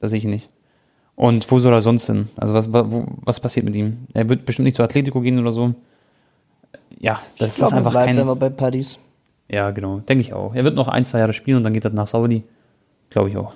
[0.00, 0.50] Das sehe ich nicht.
[1.14, 2.28] Und wo soll er sonst hin?
[2.36, 4.06] Also was, wa- wo, was passiert mit ihm?
[4.12, 5.74] Er wird bestimmt nicht zu Atletico gehen oder so.
[6.98, 8.18] Ja, das ich ist er einfach bleibt kein...
[8.18, 8.98] immer bei Paris.
[9.48, 10.00] Ja, genau.
[10.00, 10.54] Denke ich auch.
[10.54, 12.42] Er wird noch ein, zwei Jahre spielen und dann geht er nach Saudi.
[13.10, 13.54] Glaube ich auch.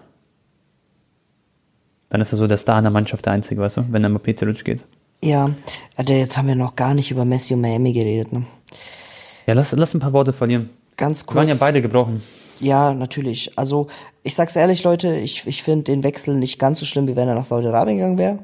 [2.09, 4.11] Dann ist er so der Star in der Mannschaft, der Einzige, weißt du, wenn der
[4.11, 4.85] Mbappé theoretisch geht.
[5.23, 5.51] Ja,
[5.97, 8.33] Alter, jetzt haben wir noch gar nicht über Messi und Miami geredet.
[8.33, 8.47] Ne?
[9.51, 10.71] Ja, lass, lass ein paar Worte verlieren.
[10.97, 11.61] Ganz Wir waren ja kurz.
[11.61, 12.23] beide gebrochen.
[12.61, 13.51] Ja, natürlich.
[13.59, 13.89] Also,
[14.23, 17.27] ich sag's ehrlich, Leute, ich, ich finde den Wechsel nicht ganz so schlimm, wie wenn
[17.27, 18.39] er nach Saudi-Arabien gegangen wäre.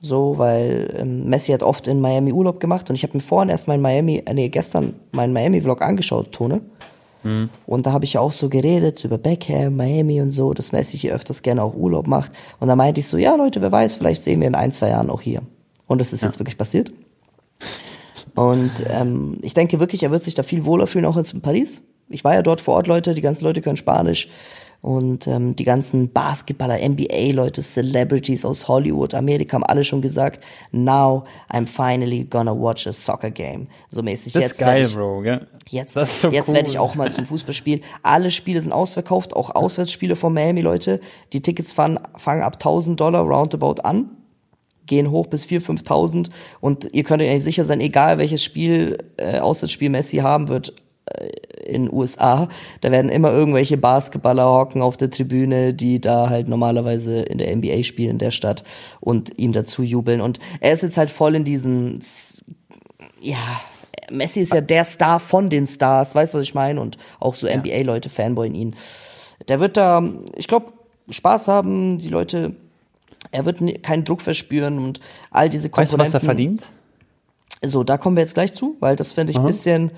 [0.00, 3.50] So, weil ähm, Messi hat oft in Miami Urlaub gemacht und ich habe mir vorhin
[3.50, 6.62] erst mein Miami, äh, nee, gestern meinen Miami-Vlog angeschaut, Tone.
[7.24, 7.50] Mhm.
[7.66, 10.96] Und da habe ich ja auch so geredet über Beckham, Miami und so, dass Messi
[10.96, 12.32] hier öfters gerne auch Urlaub macht.
[12.58, 14.88] Und da meinte ich so, ja Leute, wer weiß, vielleicht sehen wir in ein, zwei
[14.88, 15.42] Jahren auch hier.
[15.86, 16.28] Und das ist ja.
[16.28, 16.90] jetzt wirklich passiert.
[18.34, 21.82] Und ähm, ich denke wirklich, er wird sich da viel wohler fühlen, auch in Paris.
[22.08, 24.28] Ich war ja dort vor Ort, Leute, die ganzen Leute können Spanisch.
[24.82, 31.24] Und ähm, die ganzen Basketballer, NBA-Leute, Celebrities aus Hollywood, Amerika haben alle schon gesagt, now
[31.48, 33.68] I'm finally gonna watch a soccer game.
[33.90, 34.32] So mäßig.
[34.32, 35.46] Das jetzt ist geil, ich, Bro, gell?
[35.68, 36.54] Jetzt, so jetzt cool.
[36.54, 37.80] werde ich auch mal zum Fußballspiel.
[38.02, 41.00] Alle Spiele sind ausverkauft, auch Auswärtsspiele von Miami, Leute.
[41.32, 44.10] Die Tickets fangen, fangen ab 1000 Dollar roundabout an
[44.86, 46.30] gehen hoch bis 4.000, 5.000
[46.60, 50.74] und ihr könnt euch eigentlich sicher sein, egal welches Spiel, äh, Auswärtsspiel Messi haben wird,
[51.06, 51.28] äh,
[51.66, 52.48] in USA,
[52.80, 57.54] da werden immer irgendwelche Basketballer hocken auf der Tribüne, die da halt normalerweise in der
[57.54, 58.64] NBA spielen in der Stadt
[59.00, 60.20] und ihm dazu jubeln.
[60.20, 62.00] Und er ist jetzt halt voll in diesen,
[63.20, 63.38] ja,
[64.10, 66.80] Messi ist ja der Star von den Stars, weißt du, was ich meine?
[66.80, 67.56] Und auch so ja.
[67.56, 68.76] NBA-Leute fanboyen ihn.
[69.48, 70.02] Der wird da,
[70.36, 70.72] ich glaube,
[71.10, 72.54] Spaß haben, die Leute,
[73.32, 75.98] er wird keinen Druck verspüren und all diese Komponenten.
[75.98, 76.68] Weißt du, was er verdient?
[77.62, 79.92] So, da kommen wir jetzt gleich zu, weil das finde ich ein bisschen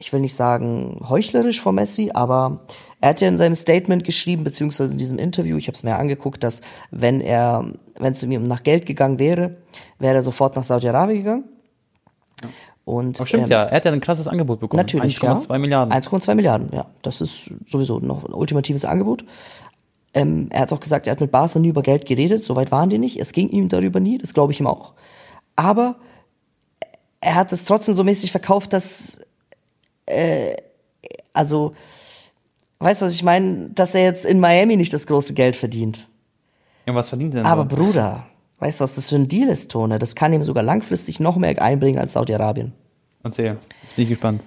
[0.00, 2.60] ich will nicht sagen heuchlerisch vor Messi, aber
[3.02, 5.96] er hat ja in seinem Statement geschrieben, beziehungsweise in diesem Interview, ich habe es mir
[5.96, 9.56] angeguckt, dass wenn er, wenn es ihm nach Geld gegangen wäre,
[9.98, 11.44] wäre er sofort nach Saudi-Arabien gegangen.
[12.86, 14.78] Und, oh, stimmt ähm, ja, er hat ja ein krasses Angebot bekommen.
[14.78, 15.58] Natürlich, 1,2 ja.
[15.58, 15.92] Milliarden.
[15.92, 16.86] 1,2 Milliarden, ja.
[17.02, 19.26] Das ist sowieso noch ein ultimatives Angebot.
[20.12, 22.90] Ähm, er hat auch gesagt, er hat mit Barca nie über Geld geredet, soweit waren
[22.90, 23.18] die nicht.
[23.20, 24.94] Es ging ihm darüber nie, das glaube ich ihm auch.
[25.56, 25.96] Aber
[27.20, 29.18] er hat es trotzdem so mäßig verkauft, dass
[30.06, 30.54] äh,
[31.32, 31.74] also,
[32.78, 33.70] weißt du, was ich meine?
[33.70, 36.08] Dass er jetzt in Miami nicht das große Geld verdient.
[36.86, 37.46] Ja, was verdient er denn?
[37.46, 37.76] Aber so?
[37.76, 38.26] Bruder,
[38.58, 39.98] weißt du, was das für ein Deal ist, Tone?
[39.98, 42.72] Das kann ihm sogar langfristig noch mehr einbringen als Saudi-Arabien.
[43.22, 44.42] Erzähl, jetzt bin ich gespannt.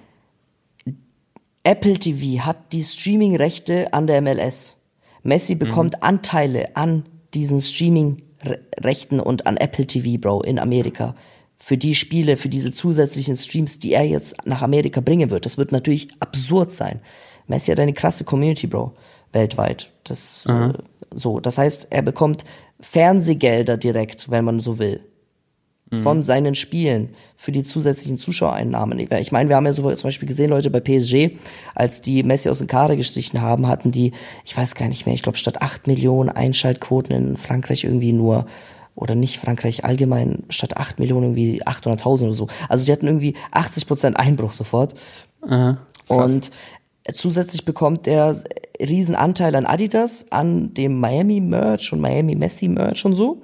[1.62, 4.76] Apple TV hat die Streaming-Rechte an der MLS.
[5.24, 6.02] Messi bekommt mhm.
[6.02, 7.04] Anteile an
[7.34, 11.16] diesen Streaming-Rechten und an Apple TV, Bro, in Amerika
[11.58, 15.46] für die Spiele, für diese zusätzlichen Streams, die er jetzt nach Amerika bringen wird.
[15.46, 17.00] Das wird natürlich absurd sein.
[17.46, 18.92] Messi hat eine krasse Community, Bro,
[19.32, 19.90] weltweit.
[20.04, 20.72] Das äh,
[21.12, 22.44] so, das heißt, er bekommt
[22.80, 25.00] Fernsehgelder direkt, wenn man so will,
[25.90, 26.02] mhm.
[26.02, 28.98] von seinen Spielen für die zusätzlichen Zuschauereinnahmen.
[28.98, 31.36] Ich meine, wir haben ja so zum Beispiel gesehen, Leute bei PSG,
[31.74, 34.12] als die Messi aus dem Kader gestrichen haben, hatten die,
[34.44, 38.46] ich weiß gar nicht mehr, ich glaube statt acht Millionen Einschaltquoten in Frankreich irgendwie nur
[38.94, 42.46] oder nicht Frankreich allgemein statt 8 Millionen irgendwie 800.000 oder so.
[42.68, 44.94] Also die hatten irgendwie 80 Prozent Einbruch sofort.
[45.42, 45.78] Aha,
[46.08, 46.50] und
[47.12, 48.36] zusätzlich bekommt er
[48.80, 53.42] riesen Anteil an Adidas, an dem Miami Merch und Miami Messi Merch und so.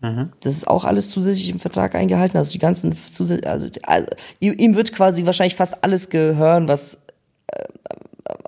[0.00, 0.30] Mhm.
[0.40, 2.36] Das ist auch alles zusätzlich im Vertrag eingehalten.
[2.36, 4.08] Also die ganzen zusätzlich, also, also
[4.40, 6.98] ihm wird quasi wahrscheinlich fast alles gehören, was
[7.48, 7.64] äh,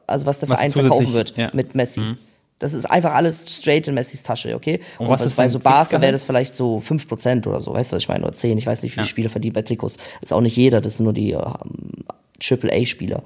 [0.06, 1.50] also was der was Verein verkaufen wird ja.
[1.52, 2.00] mit Messi.
[2.00, 2.18] Mhm.
[2.60, 4.80] Das ist einfach alles straight in Messis Tasche, okay?
[4.98, 7.90] Und, und was ist bei so Barca wäre das vielleicht so 5% oder so, weißt
[7.90, 8.24] du, was ich meine?
[8.24, 9.08] Oder 10, ich weiß nicht, wie viele ja.
[9.08, 9.96] Spieler verdient bei Trikots.
[9.96, 12.04] Das ist auch nicht jeder, das sind nur die ähm,
[12.38, 13.22] AAA-Spieler.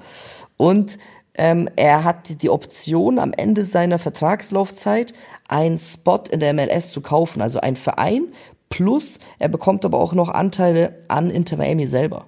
[0.55, 0.97] Und
[1.37, 5.13] ähm, er hat die Option, am Ende seiner Vertragslaufzeit
[5.47, 8.27] einen Spot in der MLS zu kaufen, also ein Verein,
[8.69, 12.27] plus er bekommt aber auch noch Anteile an Inter Miami selber.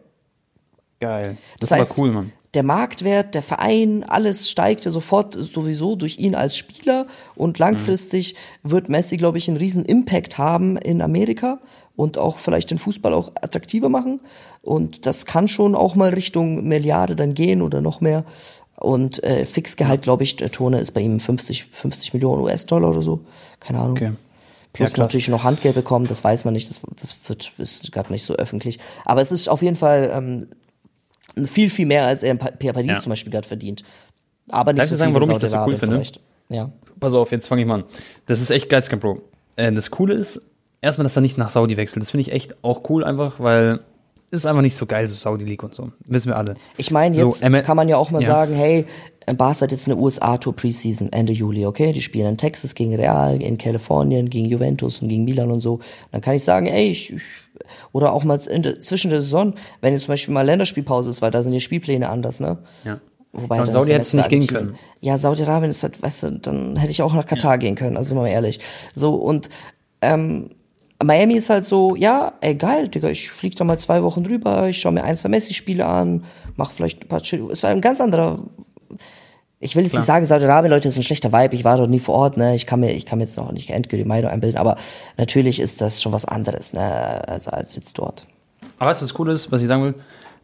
[1.00, 1.38] Geil.
[1.60, 6.18] Das, das heißt, cool, Mann der Marktwert, der Verein, alles steigt ja sofort sowieso durch
[6.18, 7.06] ihn als Spieler
[7.36, 8.72] und langfristig mhm.
[8.72, 11.60] wird Messi, glaube ich, einen riesen Impact haben in Amerika
[11.96, 14.22] und auch vielleicht den Fußball auch attraktiver machen
[14.62, 18.24] und das kann schon auch mal Richtung Milliarde dann gehen oder noch mehr
[18.80, 23.02] und äh, Fixgehalt, glaube ich, der Tone ist bei ihm 50, 50 Millionen US-Dollar oder
[23.02, 23.22] so,
[23.60, 23.98] keine Ahnung.
[23.98, 24.12] Okay.
[24.74, 28.12] Plus ja, natürlich noch Handgeld bekommen, das weiß man nicht, das, das wird, ist gerade
[28.12, 28.80] nicht so öffentlich.
[29.06, 33.02] Aber es ist auf jeden Fall ähm, viel, viel mehr, als er in Paris ja.
[33.02, 33.84] zum Beispiel gerade verdient.
[34.52, 35.96] Aber nicht Darf so viel sagen, warum ich das so cool finde?
[35.96, 36.20] Vielleicht.
[36.50, 36.72] Ja.
[37.00, 37.84] Pass auf, jetzt fange ich mal an.
[38.28, 39.22] Das ist echt geizkein Bro.
[39.56, 40.42] Äh, das Coole ist,
[40.82, 42.04] erstmal, dass er nicht nach Saudi wechselt.
[42.04, 43.82] Das finde ich echt auch cool, einfach, weil
[44.32, 45.92] ist einfach nicht so geil, so Saudi League und so.
[46.06, 46.56] Wissen wir alle.
[46.78, 48.28] Ich meine, jetzt so, kann man ja auch mal ja.
[48.28, 48.86] sagen, hey,
[49.36, 51.92] Barca hat jetzt eine USA-Tour Preseason Ende Juli, okay?
[51.92, 55.80] Die spielen in Texas gegen Real, in Kalifornien gegen Juventus und gegen Milan und so.
[56.12, 57.24] Dann kann ich sagen, ey, ich, ich
[57.92, 61.32] oder auch mal der, zwischen der Saison, wenn jetzt zum Beispiel mal Länderspielpause ist, weil
[61.32, 62.58] da sind die Spielpläne anders, ne?
[62.84, 63.00] Ja.
[63.34, 64.76] Wobei ja, und Saudi hättest du nicht gehen können.
[65.02, 67.58] Ja, Saudi-Arabien ist halt, weißt du, dann hätte ich auch nach Katar ja.
[67.58, 68.60] gehen können, also sind wir mal ehrlich.
[68.94, 69.50] So, und
[70.02, 70.52] ähm,
[71.04, 74.68] Miami ist halt so, ja, ey geil, Digga, ich flieg da mal zwei Wochen drüber,
[74.68, 76.24] ich schaue mir ein, zwei Messi-Spiele an,
[76.56, 78.40] mach vielleicht ein paar Chill, ist ein ganz anderer
[79.60, 80.02] ich will jetzt Klar.
[80.02, 81.56] nicht sagen, Saudi-Arabien, Leute, ist ein schlechter Vibe.
[81.56, 82.54] Ich war dort nie vor Ort, ne?
[82.54, 84.76] Ich kann mir, ich kann mir jetzt noch nicht endgültig Meinung einbilden, aber
[85.18, 87.28] natürlich ist das schon was anderes, ne?
[87.28, 88.28] Also als jetzt dort.
[88.78, 89.96] Aber was das Coole ist, was ich sagen will,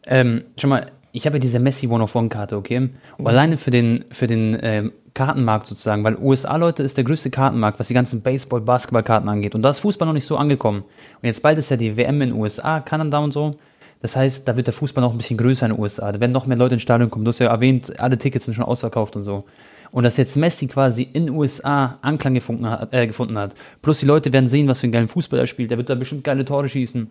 [0.06, 2.78] ähm, schon mal, ich habe ja diese Messi One-of-One-Karte, okay?
[2.78, 3.26] Und mhm.
[3.28, 7.88] alleine für den, für den ähm, Kartenmarkt sozusagen, weil USA-Leute ist der größte Kartenmarkt, was
[7.88, 9.54] die ganzen Baseball-, Basketball-Karten angeht.
[9.54, 10.80] Und da ist Fußball noch nicht so angekommen.
[10.80, 13.56] Und jetzt bald ist ja die WM in USA, Kanada und so.
[14.02, 16.12] Das heißt, da wird der Fußball noch ein bisschen größer in den USA.
[16.12, 17.24] Da werden noch mehr Leute ins Stadion kommen.
[17.24, 19.44] Du hast ja erwähnt, alle Tickets sind schon ausverkauft und so.
[19.92, 23.54] Und dass jetzt Messi quasi in USA Anklang gefunden hat, äh, gefunden hat.
[23.80, 25.70] Plus die Leute werden sehen, was für einen geilen Fußball er spielt.
[25.70, 27.10] Der wird da bestimmt geile Tore schießen.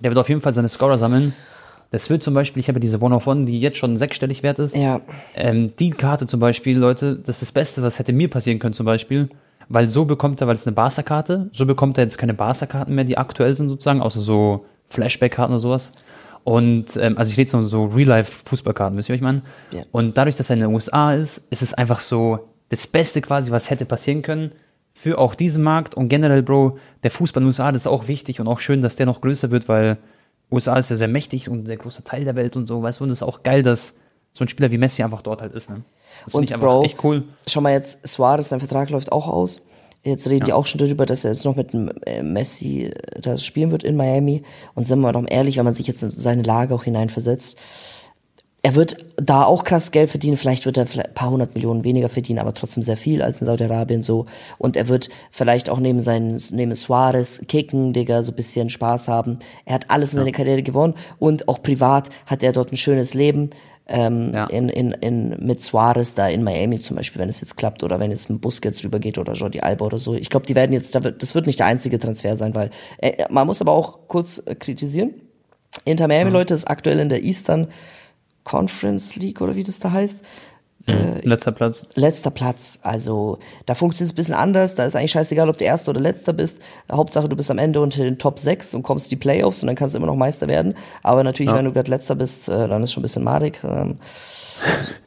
[0.00, 1.32] Der wird auf jeden Fall seine Scorer sammeln.
[1.90, 4.76] Das wird zum Beispiel, ich habe diese One-of-One, die jetzt schon sechsstellig wert ist.
[4.76, 5.00] Ja.
[5.34, 8.74] Ähm, die Karte zum Beispiel, Leute, das ist das Beste, was hätte mir passieren können
[8.74, 9.28] zum Beispiel.
[9.68, 13.04] Weil so bekommt er, weil es eine Barca-Karte, so bekommt er jetzt keine Barca-Karten mehr,
[13.04, 15.92] die aktuell sind sozusagen, außer so Flashback-Karten oder sowas.
[16.44, 19.42] Und ähm, also ich lese so, so Real-Life-Fußballkarten, wisst ihr, was ich meine?
[19.70, 19.82] Ja.
[19.92, 23.50] Und dadurch, dass er in den USA ist, ist es einfach so das Beste quasi,
[23.50, 24.52] was hätte passieren können
[24.92, 28.08] für auch diesen Markt und generell, Bro, der Fußball in den USA, das ist auch
[28.08, 29.98] wichtig und auch schön, dass der noch größer wird, weil
[30.50, 33.04] USA ist ja sehr mächtig und sehr großer Teil der Welt und so, weißt du,
[33.04, 33.94] und es ist auch geil, dass
[34.32, 35.82] so ein Spieler wie Messi einfach dort halt ist, ne?
[36.24, 37.24] Das und ich einfach Bro, echt cool.
[37.46, 39.60] Schau mal jetzt, Suarez, sein Vertrag läuft auch aus.
[40.02, 40.44] Jetzt reden ja.
[40.46, 41.74] die auch schon darüber, dass er jetzt noch mit
[42.06, 44.42] äh, Messi äh, das spielen wird in Miami.
[44.74, 47.58] Und sind wir doch ehrlich, wenn man sich jetzt in seine Lage auch hineinversetzt,
[48.62, 50.36] er wird da auch krass Geld verdienen.
[50.36, 53.46] Vielleicht wird er ein paar hundert Millionen weniger verdienen, aber trotzdem sehr viel als in
[53.46, 54.26] Saudi-Arabien so.
[54.58, 59.08] Und er wird vielleicht auch neben seinen, neben Suarez kicken, Digga, so ein bisschen Spaß
[59.08, 59.38] haben.
[59.64, 60.24] Er hat alles in ja.
[60.24, 63.50] seiner Karriere gewonnen und auch privat hat er dort ein schönes Leben.
[63.92, 64.46] Ähm, ja.
[64.46, 67.98] in, in, in, mit Suarez da in Miami zum Beispiel, wenn es jetzt klappt oder
[67.98, 70.14] wenn jetzt ein Bus jetzt rüber geht oder Jordi Alba oder so.
[70.14, 73.48] Ich glaube, die werden jetzt, das wird nicht der einzige Transfer sein, weil äh, man
[73.48, 75.14] muss aber auch kurz äh, kritisieren.
[75.84, 76.34] Inter Miami, mhm.
[76.34, 77.66] Leute, ist aktuell in der Eastern
[78.44, 80.24] Conference League oder wie das da heißt.
[80.86, 80.94] Mhm.
[80.94, 81.86] Äh, letzter Platz.
[81.94, 82.80] Letzter Platz.
[82.82, 84.74] Also da funktioniert es ein bisschen anders.
[84.74, 86.58] Da ist eigentlich scheißegal, ob du Erster oder Letzter bist.
[86.90, 89.66] Hauptsache, du bist am Ende unter den Top 6 und kommst in die Playoffs und
[89.66, 90.74] dann kannst du immer noch Meister werden.
[91.02, 91.58] Aber natürlich, ja.
[91.58, 93.60] wenn du gerade Letzter bist, äh, dann ist schon ein bisschen madig.
[93.62, 93.98] Ähm,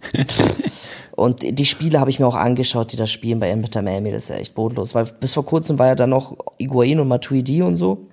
[1.15, 4.11] und die Spiele habe ich mir auch angeschaut, die da spielen bei Inter Miami.
[4.11, 4.93] Das ist ja echt bodenlos.
[4.93, 8.07] Weil bis vor kurzem war ja dann noch Iguain und Matuidi und so.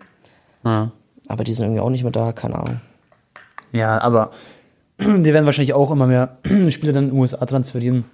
[0.64, 0.92] Ja.
[1.28, 2.80] Aber die sind irgendwie auch nicht mehr da, keine Ahnung.
[3.72, 4.30] Ja, aber
[5.24, 6.36] die werden wahrscheinlich auch immer mehr
[6.70, 8.04] Spieler dann in den USA transferieren.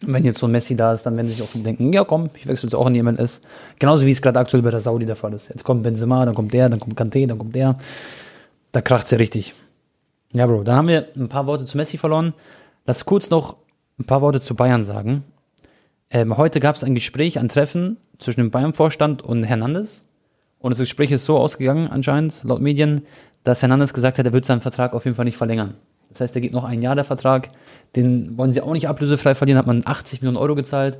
[0.00, 2.46] Wenn jetzt so ein Messi da ist, dann werden sich auch denken, ja komm, ich
[2.46, 3.40] wechsle jetzt auch in die MLS.
[3.78, 5.48] Genauso wie es gerade aktuell bei der Saudi der Fall ist.
[5.48, 7.76] Jetzt kommt Benzema, dann kommt der, dann kommt Kanté, dann kommt der.
[8.70, 9.54] Da kracht's ja richtig.
[10.32, 12.34] Ja, Bro, dann haben wir ein paar Worte zu Messi verloren.
[12.86, 13.56] Lass kurz noch
[13.98, 15.24] ein paar Worte zu Bayern sagen.
[16.10, 20.02] Ähm, heute gab es ein Gespräch, ein Treffen zwischen dem Bayern-Vorstand und Hernandez.
[20.58, 23.02] Und das Gespräch ist so ausgegangen, anscheinend, laut Medien,
[23.44, 25.74] dass Hernandez gesagt hat, er wird seinen Vertrag auf jeden Fall nicht verlängern.
[26.10, 27.48] Das heißt, der geht noch ein Jahr der Vertrag.
[27.96, 30.98] Den wollen sie auch nicht ablösefrei verlieren, hat man 80 Millionen Euro gezahlt.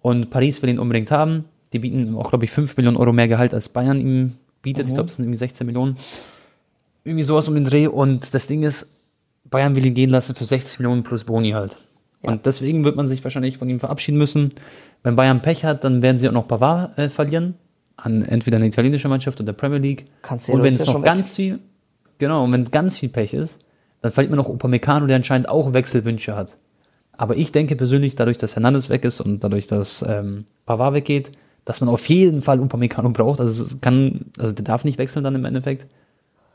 [0.00, 1.44] Und Paris will ihn unbedingt haben.
[1.72, 4.86] Die bieten auch, glaube ich, 5 Millionen Euro mehr Gehalt als Bayern ihm bietet.
[4.86, 4.90] Mhm.
[4.90, 5.96] Ich glaube, das sind irgendwie 16 Millionen.
[7.04, 7.86] Irgendwie sowas um den Dreh.
[7.86, 8.86] Und das Ding ist,
[9.44, 11.76] Bayern will ihn gehen lassen für 60 Millionen plus Boni halt.
[12.22, 12.30] Ja.
[12.30, 14.50] Und deswegen wird man sich wahrscheinlich von ihm verabschieden müssen.
[15.02, 17.54] Wenn Bayern Pech hat, dann werden sie auch noch Pavard äh, verlieren.
[17.96, 20.04] An entweder eine italienische Mannschaft oder Premier League.
[20.22, 21.34] Cancelo und wenn es noch ganz weg.
[21.34, 21.58] viel,
[22.18, 23.58] genau, und wenn ganz viel Pech ist,
[24.02, 26.58] dann verliert man noch Upamecano, der anscheinend auch Wechselwünsche hat.
[27.12, 31.32] Aber ich denke persönlich, dadurch, dass Hernandez weg ist und dadurch, dass ähm, Pavard weggeht,
[31.64, 33.40] dass man auf jeden Fall Upamecano braucht.
[33.40, 35.86] Also kann, also der darf nicht wechseln dann im Endeffekt.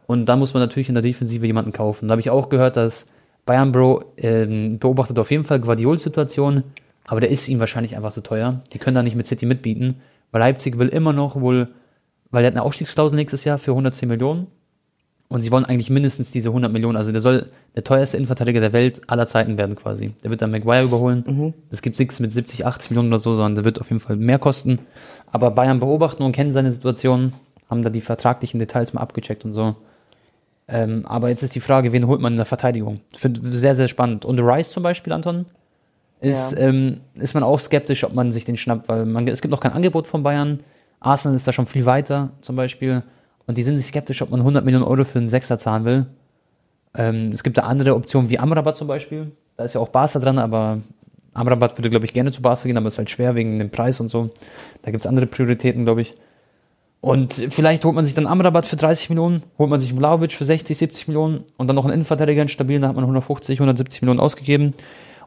[0.08, 2.08] Und dann muss man natürlich in der Defensive jemanden kaufen.
[2.08, 3.06] Da habe ich auch gehört, dass
[3.46, 6.64] Bayern Bro ähm, beobachtet auf jeden Fall Guardiol-Situation,
[7.06, 8.62] aber der ist ihm wahrscheinlich einfach zu teuer.
[8.74, 9.96] Die können da nicht mit City mitbieten,
[10.32, 11.70] weil Leipzig will immer noch wohl,
[12.30, 14.48] weil er hat eine Ausstiegsklausel nächstes Jahr für 110 Millionen
[15.32, 16.98] und sie wollen eigentlich mindestens diese 100 Millionen.
[16.98, 20.12] Also der soll der teuerste Innenverteidiger der Welt aller Zeiten werden quasi.
[20.26, 21.24] Der wird dann Maguire überholen.
[21.26, 21.54] Mhm.
[21.70, 24.18] Das gibt nichts mit 70, 80 Millionen oder so, sondern der wird auf jeden Fall
[24.18, 24.80] mehr kosten.
[25.32, 27.32] Aber Bayern beobachten und kennen seine Situation,
[27.70, 29.78] haben da die vertraglichen Details mal abgecheckt und so.
[30.68, 33.00] Ähm, aber jetzt ist die Frage, wen holt man in der Verteidigung?
[33.16, 34.26] Finde sehr, sehr spannend.
[34.26, 35.46] Und Rice zum Beispiel, Anton,
[36.20, 36.58] ist, ja.
[36.58, 39.62] ähm, ist man auch skeptisch, ob man sich den schnappt, weil man, es gibt noch
[39.62, 40.60] kein Angebot von Bayern.
[41.00, 43.04] Arsenal ist da schon viel weiter zum Beispiel.
[43.48, 46.06] Und die sind sich skeptisch, ob man 100 Millionen Euro für einen Sechser zahlen will.
[46.96, 49.32] Ähm, es gibt da andere Optionen wie Amrabat zum Beispiel.
[49.58, 50.80] Da ist ja auch Barca dran, aber
[51.34, 54.00] Amrabat würde, glaube ich, gerne zu Barca gehen, aber ist halt schwer wegen dem Preis
[54.00, 54.30] und so.
[54.82, 56.14] Da gibt es andere Prioritäten, glaube ich.
[57.00, 60.46] Und vielleicht holt man sich dann Amrabat für 30 Millionen, holt man sich Vlaovic für
[60.46, 64.04] 60, 70 Millionen und dann noch einen Innenverteidiger, einen stabilen, da hat man 150, 170
[64.04, 64.74] Millionen ausgegeben.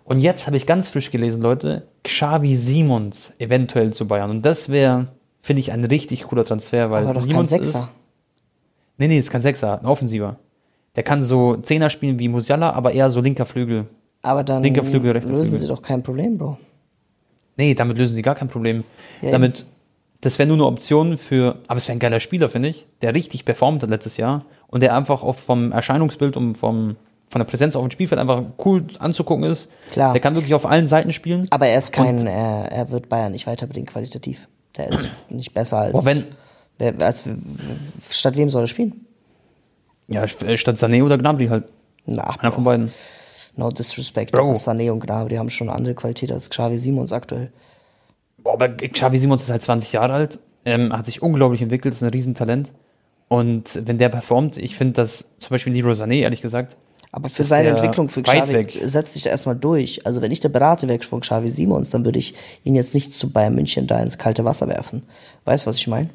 [0.04, 4.30] Und jetzt habe ich ganz frisch gelesen, Leute, Xavi Simons eventuell zu Bayern.
[4.30, 5.08] Und das wäre,
[5.40, 7.78] finde ich, ein richtig cooler Transfer, weil aber doch Simons kein Sechser.
[7.80, 8.03] ist
[8.96, 10.36] Nee, nee, ist kein Sechser, ein Offensiver.
[10.96, 13.86] Der kann so Zehner spielen wie Musiala, aber eher so linker Flügel.
[14.22, 15.58] Aber dann linker Flügel, rechter lösen Flügel.
[15.60, 16.58] sie doch kein Problem, Bro.
[17.56, 18.84] Nee, damit lösen sie gar kein Problem.
[19.22, 19.66] Ja, damit,
[20.20, 23.14] das wäre nur eine Option für, aber es wäre ein geiler Spieler, finde ich, der
[23.14, 26.96] richtig performt hat letztes Jahr und der einfach auch vom Erscheinungsbild und vom,
[27.28, 29.68] von der Präsenz auf dem Spielfeld einfach cool anzugucken ist.
[29.90, 30.12] Klar.
[30.12, 31.46] Der kann wirklich auf allen Seiten spielen.
[31.50, 34.48] Aber er ist kein, er, er wird Bayern nicht weiterbringen qualitativ.
[34.76, 35.92] Der ist nicht besser als.
[35.92, 36.24] Boah, wenn-
[36.78, 37.24] wer, als
[38.10, 39.06] statt wem soll er spielen?
[40.08, 41.64] Ja, statt Sané oder Gnabry halt.
[42.06, 42.92] Na, Einer von beiden.
[43.56, 44.32] no disrespect.
[44.32, 44.52] Bro.
[44.52, 47.50] Sané und Gnabry haben schon eine andere Qualität als Xavi Simons aktuell.
[48.38, 52.02] Boah, aber Xavi Simons ist halt 20 Jahre alt, ähm, hat sich unglaublich entwickelt, ist
[52.02, 52.72] ein Riesentalent.
[53.28, 56.76] Und wenn der performt, ich finde das zum Beispiel Leroy Sané, ehrlich gesagt,
[57.10, 60.04] Aber für seine Entwicklung für Xavi setzt sich da erstmal durch.
[60.06, 63.12] Also wenn ich der Berater wäre von Xavi Simons, dann würde ich ihn jetzt nicht
[63.14, 65.04] zu Bayern München da ins kalte Wasser werfen.
[65.46, 66.10] Weißt du, was ich meine?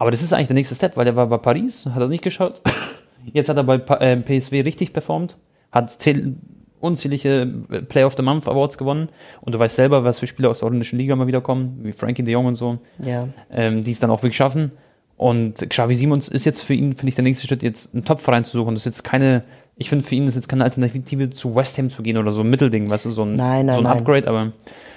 [0.00, 2.24] Aber das ist eigentlich der nächste Step, weil der war bei Paris, hat er nicht
[2.24, 2.60] geschaut.
[3.32, 5.36] Jetzt hat er bei Pa- äh, PSW richtig performt,
[5.70, 6.36] hat zähl
[6.80, 9.10] unzählige äh, Player of the Month Awards gewonnen.
[9.42, 11.92] Und du weißt selber, was für Spieler aus der holländischen Liga mal wieder kommen, wie
[11.92, 12.78] Frankie de Jong und so.
[12.98, 13.28] Ja.
[13.52, 14.72] ähm, die es dann auch wirklich schaffen.
[15.18, 18.44] Und Xavi Simons ist jetzt für ihn, finde ich, der nächste Schritt, jetzt einen Topverein
[18.44, 18.74] zu suchen.
[18.74, 19.42] Das ist jetzt keine,
[19.76, 22.40] ich finde für ihn ist jetzt keine Alternative zu West Ham zu gehen oder so
[22.40, 23.86] ein Mittelding, weißt du, so ein, Nein, nein, so ein.
[23.86, 24.52] Upgrade, aber,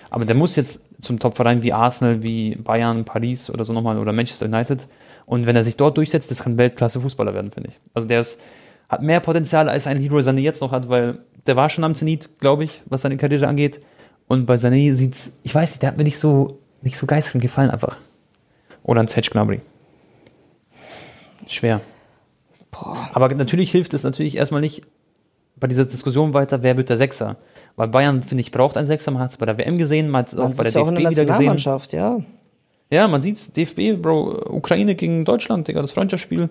[0.10, 4.14] aber der muss jetzt zum Topverein wie Arsenal, wie Bayern, Paris oder so nochmal oder
[4.14, 4.88] Manchester United.
[5.26, 7.80] Und wenn er sich dort durchsetzt, das kann Weltklasse-Fußballer werden, finde ich.
[7.94, 8.40] Also der ist,
[8.90, 11.96] hat mehr Potenzial, als ein Leroy Sané jetzt noch hat, weil der war schon am
[11.96, 13.80] Zenit, glaube ich, was seine Karriere angeht.
[14.28, 17.42] Und bei Sané sieht's, ich weiß nicht, der hat mir nicht so, nicht so geistig
[17.42, 17.98] gefallen einfach.
[18.84, 19.62] Oder ein Sedge Gnabry.
[21.48, 21.82] Schwer.
[22.72, 23.10] Boah.
[23.14, 24.84] Aber natürlich hilft es natürlich erstmal nicht
[25.56, 27.38] bei dieser Diskussion weiter, wer wird der Sechser.
[27.76, 29.12] Weil Bayern, finde ich, braucht einen Sechser.
[29.12, 30.90] Man hat es bei der WM gesehen, man hat es auch bei der ja auch
[30.90, 31.28] in DFB der wieder gesehen.
[31.28, 32.20] Nationalmannschaft, ja.
[32.92, 36.50] Ja, man sieht's, DFB, Bro, Ukraine gegen Deutschland, Digga, das Freundschaftsspiel.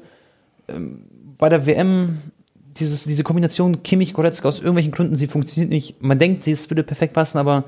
[0.69, 1.05] Ähm,
[1.39, 2.19] bei der WM,
[2.79, 6.03] dieses, diese Kombination Kimmich-Goretzka, aus irgendwelchen Gründen, sie funktioniert nicht.
[6.03, 7.65] Man denkt, es würde perfekt passen, aber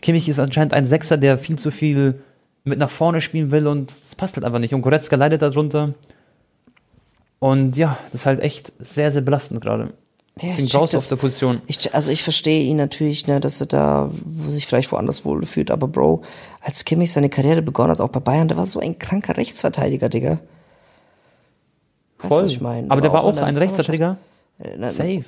[0.00, 2.20] Kimmich ist anscheinend ein Sechser, der viel zu viel
[2.64, 4.74] mit nach vorne spielen will und es passt halt einfach nicht.
[4.74, 5.94] Und Goretzka leidet darunter.
[7.40, 9.94] Und ja, das ist halt echt sehr, sehr belastend gerade.
[10.40, 10.94] Ja, Deswegen du das.
[10.94, 11.60] auf der Position.
[11.66, 15.44] Ich, also ich verstehe ihn natürlich, ne, dass er da wo sich vielleicht woanders wohl
[15.44, 16.22] fühlt, aber Bro,
[16.60, 20.08] als Kimmich seine Karriere begonnen hat, auch bei Bayern, der war so ein kranker Rechtsverteidiger,
[20.08, 20.40] Digga.
[22.18, 22.90] Weißt du, was ich meine?
[22.90, 24.16] Aber der war auch der ein Rechtsverteidiger.
[24.58, 25.24] Äh, na, Safe.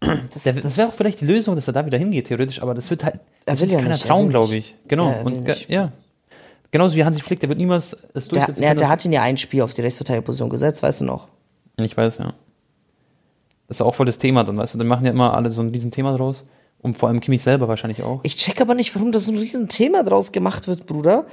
[0.00, 2.60] Das, Der, das, das wäre auch vielleicht die Lösung, dass er da wieder hingeht, theoretisch,
[2.60, 3.14] aber das wird halt
[3.46, 4.74] Er das ist ja keiner nicht, er Traum, glaube ich.
[4.88, 5.10] Genau.
[5.10, 5.68] Ja, und nicht.
[5.70, 5.92] ja.
[6.70, 9.12] Genauso wie Hansi Flick, der wird niemals es der, durchsetzen ja, können, der hat ihn
[9.12, 11.28] ja ein Spiel auf die Rechtsverteidigerposition gesetzt, weißt du noch?
[11.78, 12.34] Ich weiß, ja.
[13.68, 15.60] Das ist auch voll das Thema dann, weißt du, dann machen ja immer alle so
[15.60, 16.44] ein Riesenthema draus.
[16.80, 18.20] Und vor allem Kimmich selber wahrscheinlich auch.
[18.22, 21.26] Ich check aber nicht, warum da so ein Riesenthema draus gemacht wird, Bruder.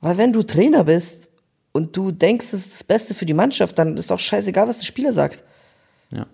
[0.00, 1.28] Weil wenn du Trainer bist
[1.72, 4.78] und du denkst, es ist das Beste für die Mannschaft, dann ist doch scheißegal, was
[4.78, 5.42] der Spieler sagt.
[6.10, 6.26] Ja.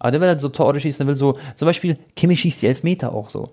[0.00, 2.66] Aber der will halt so Tore schießen, der will so, zum Beispiel, Kimmich schießt die
[2.66, 3.50] Elfmeter auch so.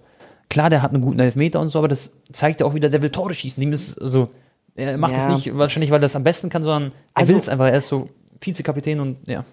[0.49, 3.03] Klar, der hat einen guten Elfmeter und so, aber das zeigt ja auch wieder, der
[3.03, 3.61] will Tore schießen.
[3.61, 4.30] Dem ist so,
[4.73, 5.36] er macht es Ja.
[5.36, 7.67] nicht wahrscheinlich, weil er das am besten kann, sondern er Also- will es einfach.
[7.67, 8.09] Er ist so
[8.41, 9.45] Vizekapitän und ja.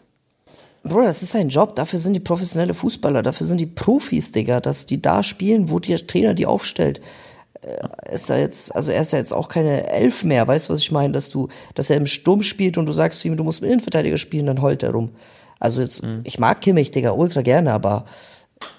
[0.86, 4.60] Bruder, das ist sein Job, dafür sind die professionelle Fußballer, dafür sind die Profis, Digga,
[4.60, 7.00] dass die da spielen, wo der Trainer die aufstellt.
[7.62, 10.72] Äh, Ist er jetzt, also er ist ja jetzt auch keine Elf mehr, weißt du,
[10.72, 11.12] was ich meine?
[11.12, 13.70] Dass du, dass er im Sturm spielt und du sagst zu ihm, du musst mit
[13.70, 15.10] Innenverteidiger spielen, dann heult er rum.
[15.58, 18.04] Also jetzt, ich mag Kimmich, Digga, ultra gerne, aber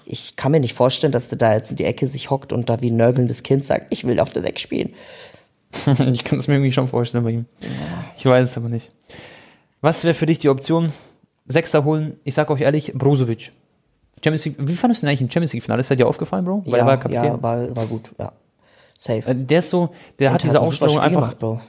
[0.04, 2.68] ich kann mir nicht vorstellen, dass der da jetzt in die Ecke sich hockt und
[2.68, 4.94] da wie ein nörgelndes Kind sagt, ich will auf der Sechs spielen.
[6.12, 7.46] ich kann es mir irgendwie schon vorstellen bei ihm.
[8.16, 8.92] Ich weiß es aber nicht.
[9.80, 10.90] Was wäre für dich die Option?
[11.48, 13.52] Sechster holen, ich sag euch ehrlich, Brozovic.
[14.22, 15.80] Champions League, wie fandest du den eigentlich im Champions League-Finale?
[15.80, 16.62] Ist er dir aufgefallen, Bro?
[16.66, 17.24] Weil ja, er war Kapitän.
[17.24, 18.32] ja, war, war gut, ja.
[18.98, 19.30] Safe.
[19.30, 21.20] Äh, Der ist so, der hat Und diese ein super Ausstrahlung einfach.
[21.20, 21.60] gemacht, Bro.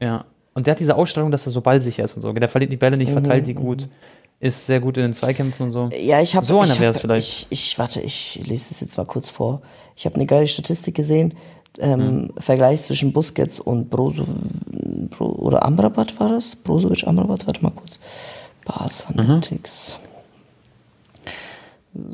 [0.00, 0.24] Ja.
[0.54, 2.32] Und der hat diese Ausstrahlung, dass er so ballsicher ist und so.
[2.32, 3.88] Der verliert die Bälle nicht, verteilt die gut,
[4.40, 5.90] ist sehr gut in den Zweikämpfen und so.
[5.98, 7.46] Ja, ich habe So einer wär's hab- vielleicht.
[7.50, 9.60] Ich, ich warte, ich lese es jetzt mal kurz vor.
[9.96, 11.34] Ich habe eine geile Statistik gesehen.
[11.78, 14.24] Ähm, Vergleich zwischen Busquets und Brozo
[15.10, 16.54] Bro, oder Amrabat war das?
[16.56, 17.98] Brozovic, Amrabat, warte mal kurz.
[18.64, 19.98] Bars Analytics.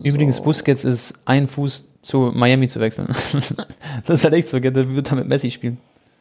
[0.03, 3.09] Übrigens, Busquets ist ein Fuß zu Miami zu wechseln.
[4.07, 5.79] das ist halt echt so, der wird da mit Messi spielen.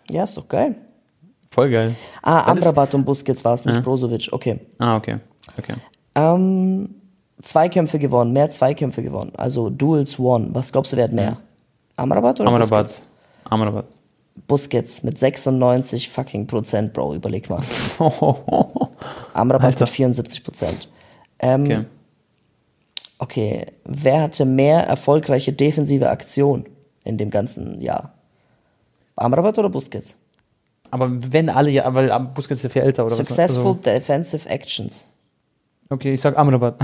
[0.10, 0.76] Ja, ist doch geil.
[1.50, 1.96] Voll geil.
[2.22, 3.82] Ah, Dann Amrabat und Busquets war es, nicht Ja.
[3.82, 4.30] Brozovic.
[4.32, 4.60] Okay.
[4.78, 5.18] Ah, okay.
[5.58, 5.74] Okay.
[6.16, 6.90] Ähm,
[7.42, 9.32] Zweikämpfe gewonnen, mehr Zweikämpfe gewonnen.
[9.38, 10.54] Also Duels won.
[10.54, 11.38] Was glaubst du, wer hat mehr?
[11.96, 13.02] Amrabat oder Busquets?
[13.46, 13.70] Amrabat.
[13.70, 13.86] Amrabat.
[14.48, 17.62] Busquets mit 96 fucking Prozent, Bro, überleg mal.
[19.38, 19.82] Amrabat Alter.
[19.86, 20.90] mit 74 Prozent.
[21.40, 21.86] Ähm, Okay.
[23.20, 26.66] okay, wer hatte mehr erfolgreiche defensive Aktionen
[27.04, 28.14] in dem ganzen Jahr?
[29.16, 30.16] Amrabat oder Busquets?
[30.92, 33.82] Aber wenn alle, ja, weil Busquets ist ja viel älter, oder Successful was?
[33.82, 35.06] defensive actions.
[35.90, 36.76] Okay, ich sag Amrabat.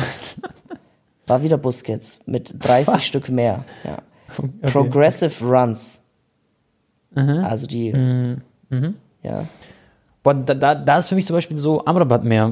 [1.27, 3.63] War wieder Busquets mit 30 Stück mehr.
[3.83, 3.97] Ja.
[4.37, 4.49] Okay.
[4.63, 5.99] Progressive Runs.
[7.11, 7.29] Mhm.
[7.45, 7.91] Also die,
[9.21, 9.45] ja.
[10.23, 12.51] Boah, da, da, da ist für mich zum Beispiel so Amrabat mehr.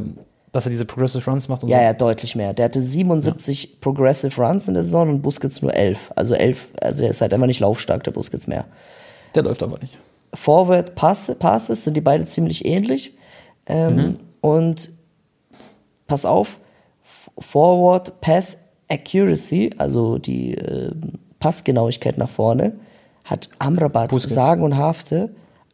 [0.53, 1.83] Dass er diese Progressive Runs macht und Ja, so.
[1.85, 2.53] ja, deutlich mehr.
[2.53, 6.11] Der hatte 77 Progressive Runs in der Saison und Busquets nur 11.
[6.17, 8.65] Also 11, also er ist halt einfach nicht laufstark, der Busquets mehr.
[9.33, 9.97] Der läuft aber nicht.
[10.33, 13.13] Forward Pass, Passes sind die beide ziemlich ähnlich.
[13.65, 14.19] Ähm, Mhm.
[14.41, 14.89] Und
[16.07, 16.59] pass auf,
[17.39, 18.57] Forward Pass
[18.89, 22.73] Accuracy, also die ähm, Passgenauigkeit nach vorne,
[23.23, 24.33] hat Amrabat Busquets.
[24.33, 25.29] sagen und hafte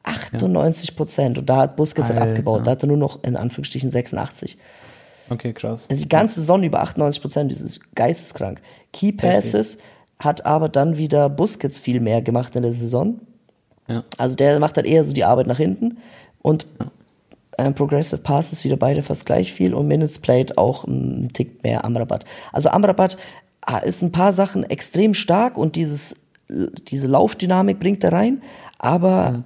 [0.07, 1.37] 98 Prozent.
[1.37, 2.65] Und da hat Busquets halt abgebaut.
[2.65, 4.57] Da hat er nur noch in Anführungsstrichen 86.
[5.29, 5.83] Okay, krass.
[5.89, 8.61] Also die ganze Saison über 98 Prozent, das ist geisteskrank.
[8.93, 9.77] Key Passes
[10.19, 13.19] hat aber dann wieder Busquets viel mehr gemacht in der Saison.
[13.87, 14.03] Ja.
[14.17, 15.97] Also der macht dann eher so die Arbeit nach hinten
[16.41, 16.65] und
[17.57, 21.85] ähm, Progressive Passes wieder beide fast gleich viel und Minutes Played auch ein Tick mehr
[21.85, 22.25] Amrabat.
[22.51, 23.17] Also Amrabat
[23.61, 26.15] ah, ist ein paar Sachen extrem stark und dieses,
[26.47, 28.41] diese Laufdynamik bringt er rein,
[28.77, 29.43] aber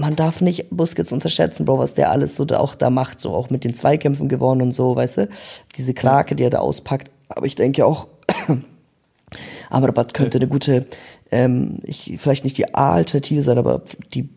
[0.00, 3.34] man darf nicht Busquets unterschätzen, Bro, was der alles so da auch da macht, so
[3.34, 5.28] auch mit den Zweikämpfen gewonnen und so, weißt du,
[5.76, 7.10] diese Krake, die er da auspackt.
[7.28, 8.08] Aber ich denke auch,
[9.70, 10.86] Amrabat könnte eine gute,
[11.30, 13.82] ähm, ich, vielleicht nicht die A-Alternative sein, aber
[14.14, 14.28] die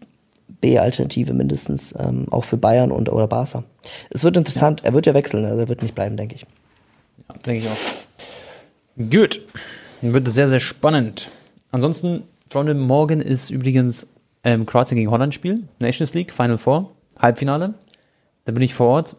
[0.61, 3.63] B-Alternative mindestens ähm, auch für Bayern und oder Barca.
[4.11, 4.83] Es wird interessant.
[4.83, 6.45] Er wird ja wechseln, also er wird nicht bleiben, denke ich.
[7.27, 9.09] Ja, denke ich auch.
[9.09, 9.41] Gut.
[10.01, 11.29] Dann wird es sehr, sehr spannend.
[11.71, 14.07] Ansonsten, Freunde, morgen ist übrigens
[14.43, 15.63] ähm, Kroatien gegen Holland Spiel.
[15.79, 17.73] Nations League, Final Four, Halbfinale.
[18.45, 19.15] Da bin ich vor Ort.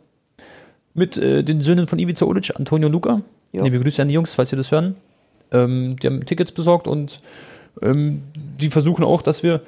[0.94, 3.22] Mit äh, den Söhnen von Ivica Olic, Antonio Luca.
[3.52, 3.64] Jo.
[3.64, 4.96] Liebe Grüße an die Jungs, falls ihr das hören.
[5.50, 7.20] Ähm, die haben Tickets besorgt und
[7.82, 9.62] ähm, die versuchen auch, dass wir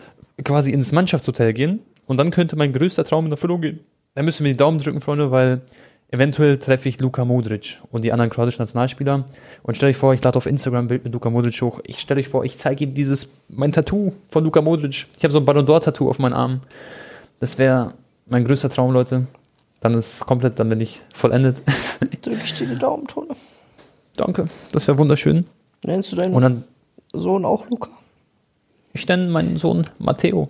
[0.44, 1.80] quasi ins Mannschaftshotel gehen.
[2.06, 3.80] Und dann könnte mein größter Traum in Erfüllung gehen.
[4.14, 5.60] Da müssen wir die Daumen drücken, Freunde, weil
[6.08, 9.24] eventuell treffe ich Luka Modric und die anderen kroatischen Nationalspieler.
[9.62, 11.80] Und stell euch vor, ich lade auf Instagram ein Bild mit Luka Modric hoch.
[11.84, 15.06] Ich stelle euch vor, ich zeige ihm dieses, mein Tattoo von Luka Modric.
[15.16, 16.60] Ich habe so ein Ballon d'Or-Tattoo auf meinen Arm.
[17.40, 17.94] Das wäre
[18.26, 19.26] mein größter Traum, Leute.
[19.80, 21.62] Dann ist komplett, dann bin ich vollendet.
[22.22, 23.34] Drücke ich dir die Daumen, Tone.
[24.16, 25.46] Danke, das wäre wunderschön.
[25.84, 26.64] Nennst du deinen Und dann,
[27.12, 27.90] Sohn auch Luca?
[28.94, 30.48] ich nenne meinen Sohn Matteo.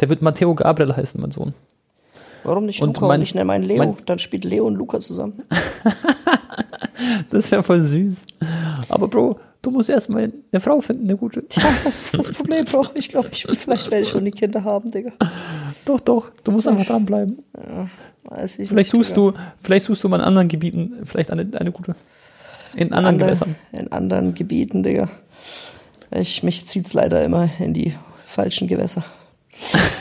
[0.00, 1.54] Der wird Matteo Gabriel heißen, mein Sohn.
[2.48, 3.78] Warum nicht Und Luca mein- und ich nenne meinen Leo?
[3.78, 5.42] mein- Dann spielt Leo und Luca zusammen.
[7.30, 8.16] Das wäre voll süß.
[8.88, 11.46] Aber Bro, du musst erstmal eine Frau finden, eine gute.
[11.46, 12.86] Tja, das ist das Problem, Bro.
[12.94, 15.12] Ich glaube, ich, vielleicht werde ich schon die Kinder haben, Digga.
[15.84, 17.38] Doch, doch, du musst einfach dranbleiben.
[18.24, 19.30] Weiß ich Vielleicht nicht, suchst Digga.
[19.30, 21.94] du, vielleicht suchst du mal in anderen Gebieten vielleicht eine, eine gute.
[22.74, 23.54] In anderen Ander- Gewässern.
[23.72, 25.08] In anderen Gebieten, Digga.
[26.10, 27.94] Ich, mich zieht's leider immer in die
[28.26, 29.04] falschen Gewässer.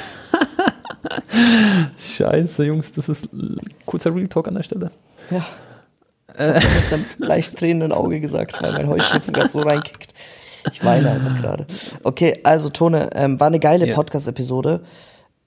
[1.98, 3.28] Scheiße, Jungs, das ist
[3.86, 4.92] kurzer Real Talk an der Stelle.
[5.32, 5.46] Ja.
[6.38, 6.54] Äh.
[6.56, 10.14] Mit einem leicht tränenden Auge gesagt, weil mein Heuschnupfen gerade so reinkickt.
[10.72, 11.66] Ich weine einfach gerade.
[12.04, 13.96] Okay, also Tone, ähm, war eine geile Ja.
[13.96, 14.82] Podcast-Episode.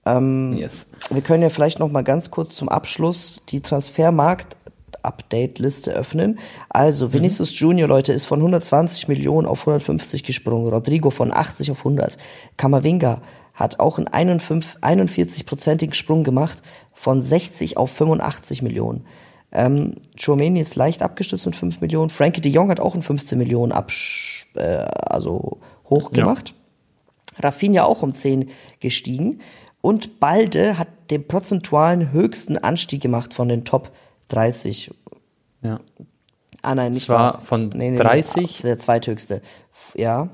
[0.06, 0.86] Ähm, Yes.
[1.10, 6.38] Wir können ja vielleicht noch mal ganz kurz zum Abschluss die Transfermarkt-Update-Liste öffnen.
[6.70, 10.68] Also Vinicius Junior, Leute, ist von 120 Millionen auf 150 gesprungen.
[10.72, 12.16] Rodrigo von 80 auf 100.
[12.56, 13.20] Kamavinga
[13.60, 19.06] hat auch einen 41-prozentigen Sprung gemacht von 60 auf 85 Millionen.
[19.52, 22.10] Ähm, Chouameni ist leicht abgestützt mit 5 Millionen.
[22.10, 25.58] Frankie de Jong hat auch einen 15 Millionen absch äh, also
[25.88, 26.22] hoch Ja.
[26.22, 26.54] gemacht.
[27.38, 28.50] Rafinha auch um 10
[28.80, 29.40] gestiegen.
[29.80, 33.90] Und Balde hat den prozentualen höchsten Anstieg gemacht von den Top
[34.28, 34.92] 30.
[35.62, 35.80] Ja.
[36.62, 38.60] Ah nein, nicht Es war von 30?
[38.62, 39.40] der zweithöchste.
[39.94, 40.28] Ja.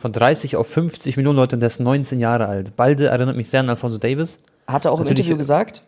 [0.00, 2.76] Von 30 auf 50 Millionen Leute und der ist 19 Jahre alt.
[2.76, 4.38] Balde erinnert mich sehr an Alfonso Davis.
[4.68, 5.82] Hat er auch im Natürlich- Interview gesagt.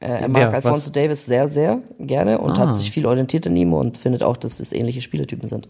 [0.00, 0.92] Äh, er mag Alfonso Was?
[0.92, 2.62] Davis sehr, sehr gerne und Ah.
[2.66, 5.68] hat sich viel orientiert an ihm und findet auch, dass das ähnliche Spielertypen sind.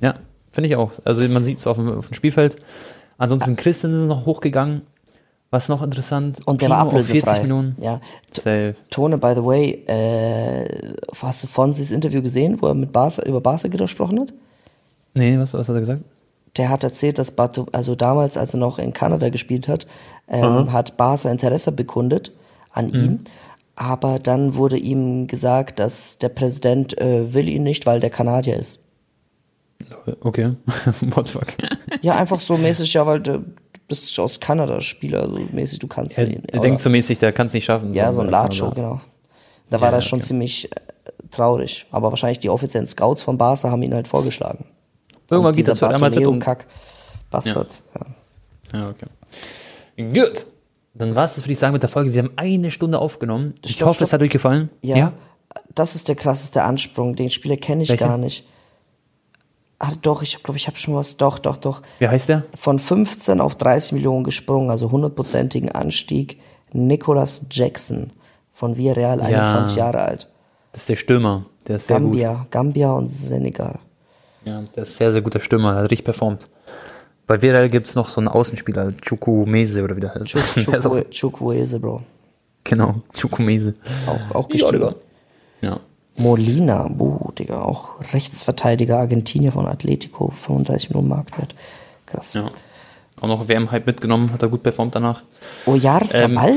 [0.00, 0.14] Ja,
[0.50, 0.92] finde ich auch.
[1.04, 2.56] Also man sieht es auf dem, auf dem Spielfeld.
[3.18, 4.80] Ansonsten Christensen ist noch hochgegangen.
[5.50, 6.40] Was noch interessant?
[6.46, 7.20] Und der war Pino auf ablösefrei.
[7.20, 7.76] 40 Millionen.
[7.80, 8.00] Ja.
[8.32, 8.74] Safe.
[8.88, 10.66] Tone, by the way, äh,
[11.20, 14.32] hast du Fonsis Interview gesehen, wo er mit Barca, über Barca gesprochen hat?
[15.12, 16.02] Nee, was, was hat er gesagt?
[16.56, 19.86] Der hat erzählt, dass Bato, also damals, als er noch in Kanada gespielt hat,
[20.28, 22.32] ähm, hat Barca Interesse bekundet
[22.72, 23.20] an ihm.
[23.74, 28.56] Aber dann wurde ihm gesagt, dass der Präsident äh, will ihn nicht, weil der Kanadier
[28.56, 28.78] ist.
[30.22, 30.52] Okay.
[31.14, 31.48] What the fuck?
[32.00, 33.44] Ja, einfach so mäßig, ja, weil du
[33.88, 36.42] bist aus Kanada Spieler, so mäßig, du kannst Er, ihn.
[36.50, 37.92] er denkt so mäßig, der kann es nicht schaffen.
[37.94, 39.00] Ja, so ein weil- Latscho, genau.
[39.68, 40.28] Da war Ja, das schon okay.
[40.28, 40.76] ziemlich äh,
[41.30, 41.86] traurig.
[41.90, 44.64] Aber wahrscheinlich die offiziellen Scouts von Barca haben ihn halt vorgeschlagen.
[45.30, 46.38] Irgendwann geht zu Real Madrid und...
[46.40, 46.66] Bartomeu-Kack,
[47.30, 47.82] Bastard.
[48.72, 48.80] Ja.
[48.80, 49.06] Ja, okay.
[49.96, 50.46] Gut.
[50.94, 52.14] Dann war es das, würde ich sagen, mit der Folge.
[52.14, 53.54] Wir haben eine Stunde aufgenommen.
[53.64, 54.20] Ich Stopp, hoffe, es stopp.
[54.20, 54.70] hat euch gefallen.
[54.82, 55.12] Ja,
[55.74, 57.16] das ist der krasseste Ansprung.
[57.16, 58.06] Den Spieler kenne ich Welcher?
[58.08, 58.46] gar nicht.
[59.78, 61.18] Ah, doch, ich glaube, ich habe schon was.
[61.18, 61.82] Doch, doch, doch.
[61.98, 62.44] Wie heißt der?
[62.56, 66.40] Von 15 auf 30 Millionen gesprungen, also hundertprozentigen Anstieg.
[66.72, 68.12] Nicholas Jackson
[68.50, 70.30] von Villarreal, 21 Jahre alt.
[70.72, 71.46] Das ist der Stürmer.
[71.68, 72.12] Der ist sehr gut.
[72.12, 73.78] Gambia, Gambia und Senegal.
[74.46, 75.72] Ja, der ist sehr, sehr guter Stürmer.
[75.74, 76.44] Der hat richtig performt.
[77.26, 80.34] Bei Villarreal gibt es noch so einen Außenspieler, Chukwumese oder wie der heißt.
[80.68, 82.02] Der ist auch, Chukwu- Chukwueze, Bro.
[82.64, 83.74] genau, Chukwumese.
[84.06, 84.94] Auch, auch gestiegen.
[85.60, 85.80] Ja.
[86.18, 91.54] Molina, buh, Digga, auch Rechtsverteidiger Argentinier von Atletico, 35 Millionen Marktwert.
[92.06, 92.32] Krass.
[92.34, 92.48] ja.
[93.20, 95.22] Auch noch WM-Hype mitgenommen, hat er gut performt danach.
[95.66, 96.54] Oyarzabal?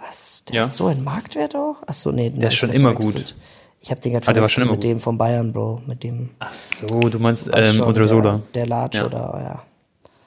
[0.00, 0.44] Was?
[0.46, 0.62] Der Ja.
[0.62, 1.76] hat so einen Marktwert auch?
[1.86, 2.30] Achso, nee.
[2.30, 3.34] Der ist schon immer verwechselt.
[3.80, 4.84] Ich hab den gerade Ah, schon mit gut.
[4.84, 5.82] dem von Bayern, Bro.
[5.86, 8.32] Mit dem Ach so, du meinst ähm, Odriozola.
[8.32, 9.06] Der, der Latsch Ja.
[9.06, 9.62] oder, ja.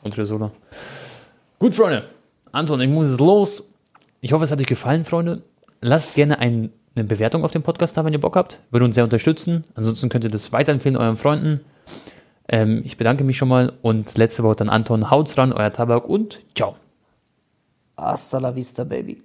[0.03, 0.51] Odriozola.
[1.59, 2.05] Gut, Freunde.
[2.51, 3.63] Anton, ich muss jetzt los.
[4.21, 5.41] Ich hoffe, es hat euch gefallen, Freunde.
[5.81, 8.59] Lasst gerne ein, eine Bewertung auf dem Podcast da, wenn ihr Bock habt.
[8.71, 9.63] Würde uns sehr unterstützen.
[9.75, 11.59] Ansonsten könnt ihr das weiterempfehlen euren Freunden.
[12.47, 15.09] Ähm, ich bedanke mich schon mal und letzte Wort an Anton.
[15.11, 16.75] Haut's ran, euer Tabak und ciao.
[17.97, 19.17] Hasta la vista, baby.